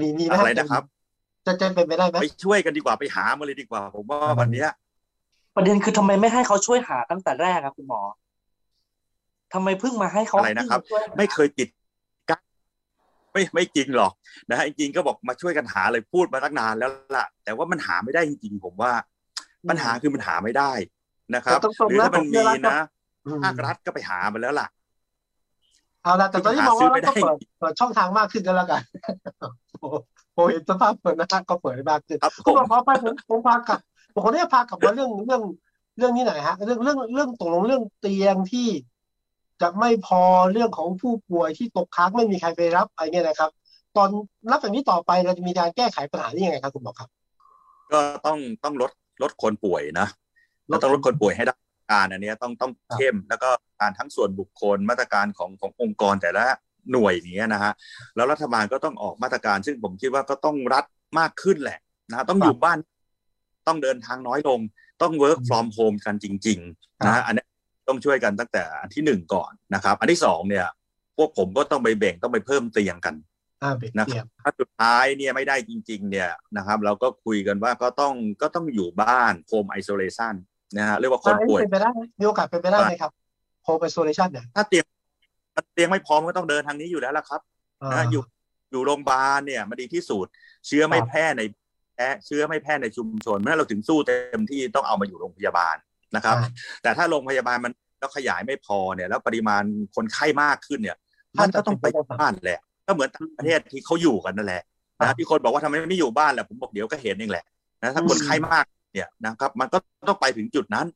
[0.00, 0.82] มีมีไหมอะไรนะครับ
[1.48, 4.68] จะจะเป็นไปได้ไหมไปช่วยกันดีกว่าไปหามาเลยดีกว่า ผมว่าวันเนี้ย
[5.56, 8.00] ประเด็นคือทำไมไม่ให้เขาช่วยหาตั้งแต่แรกอะคุณหมอ
[9.54, 11.68] ทำไมเพิ่งมาให้เขาอะไรนะครับช่วยหาไม่เคยปิด
[12.30, 12.40] กั้น
[13.32, 14.12] ไม่ไม่จริงหรอก
[14.50, 18.92] นะฮะจริงๆก็บอกมาช่วยกันหาเลยพูดมาตั้งนานแล้วล่ะ แต่ว่ามันหาไม่ได้จริงๆผมว่า
[19.68, 20.72] ปัญหาคือมันหาไม่ได้
[21.34, 22.78] นะครับแต่ตรงหๆรือนะถ้ามันผมมีเชื่อว่านะ
[23.26, 24.68] อืมภาครัฐก็ไปหามาแล้วล่ะ
[26.02, 28.82] เอาละแต่ตอนนี้หามองซื้อว่าไม่เราก็ได้เปิดเปิดช่องทางมากขึ้นก็แล้วกัน
[29.80, 29.96] โอ้โห
[30.38, 33.80] ผมเห็นสภาพเปิดนะก็เปิดได้มากขึ้นครับผคุณหมมอขอไปผมผมพากลับ
[34.12, 35.42] ผมขออนุญาตพากลับมาเรื่องเรื่อง
[35.98, 38.68] เรื่องนี้หน่อยฮะ เรื่องเรื่องเรื่องตกลงเรื่องเตียงที่
[39.62, 40.22] จะไม่พอ
[40.52, 43.50] เรื่องของผู้ป่วยที่ตกค้างไม่มีใครไปรับอะไรเงี้ยนะครับ
[43.96, 44.08] ตอน
[44.50, 47.08] นับจากนี้ต่อไปเราจะมีการแก้ไขปัญหานี้ยังไงครับคุณหมอครับ
[47.92, 48.90] ก็ต้องต้องลด
[49.22, 50.06] ลดคนป่วยนะ
[50.68, 51.56] เราต้องลดคนป่วยให้ได้
[51.92, 53.48] การอันเนี้ยต้องต้องเข้มแล้วก็
[53.80, 56.44] การทั้งส่วนบุคคลมาตรการของขององค์กรแต่ละ
[56.92, 57.72] หน่วยอย่างเงี้ยนะฮะ
[58.16, 60.84] แล้วรัฐบาลก็ต้องออกมาตรการ ซึ่งผมคิดว่าก็ต้องรัด
[61.18, 61.78] มากขึ้นแหละ
[62.10, 62.78] นะต้องอยู่บ้าน
[63.66, 64.60] ต้องเดินทางน้อยลง
[65.02, 67.44] ต้อง work from home กันจริงๆนะฮะอันนี้
[67.88, 70.66] ต้องช่วยกันตั้งแต่อันที่หนึ่งก่อนนะครับ อันที่สองเนี่ย
[71.16, 73.14] พวกผมก็ต้องไปแบ่งต้องไปเพิ่มเตียงกัน
[73.62, 80.34] อ่าเบรกนะคเตียรับงถ้าสุดท้ายเนี่ยไม่ได้จริง ๆ เนี่ยนะครับ เราก็คุยกันว่าก็ต้องก็ต้องอยู่บ้าน home isolation
[80.76, 83.12] นะฮะเรียกว่าคนอ่าอันป่นี้วยเป็นไปได้ไหมมีโอกาสเป็นไปได้ไหมครับ
[83.66, 84.84] home isolation เนี่ยถ้าเตียง
[85.58, 87.40] ถ้าเตียงไม่พร้อมก็ต้องเดินทางนี้อยู่แล้วล่ะครับ
[87.82, 88.22] อ่านะอยู่
[88.70, 90.26] อยู่โรงพยาบาลเนี่ยมันดีที่สุด
[90.66, 91.42] เชื้อไม่ครับแพร่ใน
[91.94, 95.76] แพร่เชื้อไม่แพร่ในชุมชนเพราะฉะนั้นเราถึงสู้เต็มที่ต้องเอามาอยู่โรงพยาบาล
[96.16, 96.50] นะครับอ่า
[96.82, 99.62] แต่ถ้าโรงพยาบาลมันแล้วขยายไม่พอเนี่ย แล้วปริมาณ
[99.96, 100.96] คนไข้มากขึ้นเนี่ย
[101.38, 104.62] มันก็ต้องไปบ้านแหละ ก็เหมือนต่างประเทศที่เขาอยู่กันนั่นแหละ
[104.98, 107.44] ครันะบที่คนบอกว่าทำไมไม่อยู่บ้านแหละผมบอกเดี๋ยวก็เห็นเองแหละ
[107.82, 109.78] นะถ้าอืมคนไข้มากเนี่ยนะครับ มันก็
[110.08, 110.86] ต้องไปถึงจุดนั้น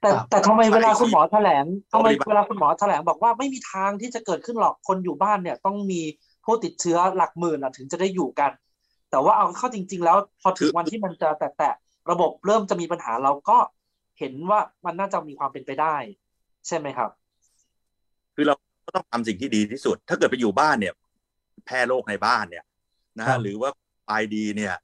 [0.00, 6.00] แต่ครับแต่ทำไมเวลาคุณหมอแถลงทำไมปริมาณเวลาคุณหมอแถลงบอกว่าไม่มีทางที่จะเกิดขึ้นหรอกคนอยู่บ้านเนี่ย ต้องมี
[6.44, 8.52] ผู้ติดเชื้อหลักหมื่นอะถึงจะได้อยู่กัน
[9.10, 13.58] แต่ว่าเอาเข้าจริง ๆ แล้วพอถึงวันที่มันจะแตะๆระบบเริ่มจะมีปัญหาเราก็
[14.18, 15.96] เห็นว่ามันน่าจะมีความเป็นไปได้
[16.66, 17.10] ใช่ไหมครับ
[18.34, 18.54] คือเรา
[18.86, 20.94] ก็ต้องทำสิ่งที่ดีที่สุด ถ้าเกิดไปอยู่บ้านเนี่ย
[21.66, 22.64] แพร่โรคในบ้านเนี่ย
[23.18, 23.70] นะครัฮะบหรือว่า
[24.08, 24.74] ปลายดีเนี่ย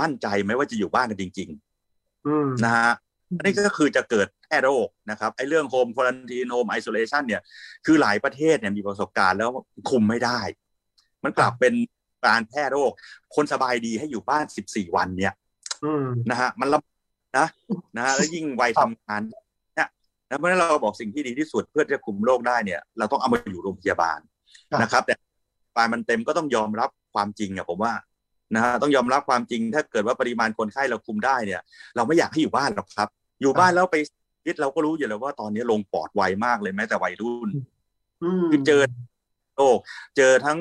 [0.00, 1.48] มั่นใจไหมว่าจะอยู่บ้านกันจริง
[2.26, 2.90] อืมๆนะฮะ
[3.36, 7.42] อันนี้ก็คือจะเกิดแพร่โรคนะครับไอ้เรื่องโฮมควอลันทีนโฮมไอโซเลชันเนี่ย
[7.86, 9.50] คือหลายประเทศเนี่ยมีประสบการณ์แล้ว
[9.90, 10.40] คุมไม่ได้
[11.24, 11.74] มันกลับเป็น
[12.26, 12.90] การแพร่โรค
[13.36, 15.32] คนสบายดีให้อยู่บ้าน14วันเนี่ย
[15.84, 17.46] อืมนะฮะมันลำนะ
[17.96, 19.88] นะฮะแล้วยิ่งวัยทำงานเนี่ย
[20.28, 24.18] นะเพราะฉะนั้นเราบอกสิ่งที่ดีที่สุดเพื่อจะคุมโรคได้เนี่ย เราต้องเอามาอยู่โรงพยาบาล
[24.70, 25.14] ครับนะครับ แต่
[25.76, 27.92] ปลายมันเต็มก็ต้องยอมรับความจริงอะผมว่า
[28.54, 31.60] นะฮะต้องยอมรับความจริงถ้าเกิดว่าปริมาณคนไข้เราคุมได้เนี่ย
[31.96, 33.08] เราไม่อยากให้อยู่บ้านหรอกครับ
[33.40, 33.96] อยู่บ้านแล้วไป
[34.44, 37.48] คิดเราก็รู้อยู่แล้วว่าตอนนี้ลงปอดไวมากเลยแม้แต่วัยรุ่น
[38.22, 38.82] อืมคือเจอ
[39.56, 39.78] โรค
[40.16, 40.58] เจอทั้ง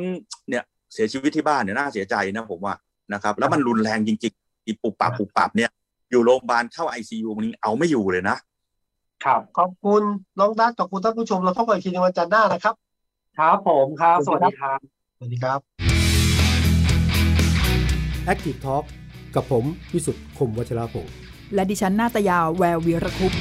[0.49, 0.63] เนี่ย
[0.93, 2.75] เสียชีวิตที่บ้านเนี่ยน่าเสียใจนะผมว่า
[3.13, 5.69] นะครับ แล้วมันรุนแรงจริงๆอีปุบปับปุบปับเนี่ย
[6.11, 8.35] อยู่โรงพยาบาลเข้าไอซียูมันเอาไม่อยู่เลยนะ
[9.25, 10.03] ครับขอบคุณ
[10.39, 12.75] น้องดักขอบคุณท่านผู้ชมเราพบกันอีกทีในวันจันทร์หน้านะครับ
[13.37, 14.79] ครับผมครับสวัสดีครับ
[15.17, 15.59] สวัสดีครับ
[18.31, 18.83] Active Talk
[19.35, 19.63] กับผม
[19.93, 23.33] วิสุทธ์คมวัชราภงศ์ และดิฉันนาตยาแวววีรคุป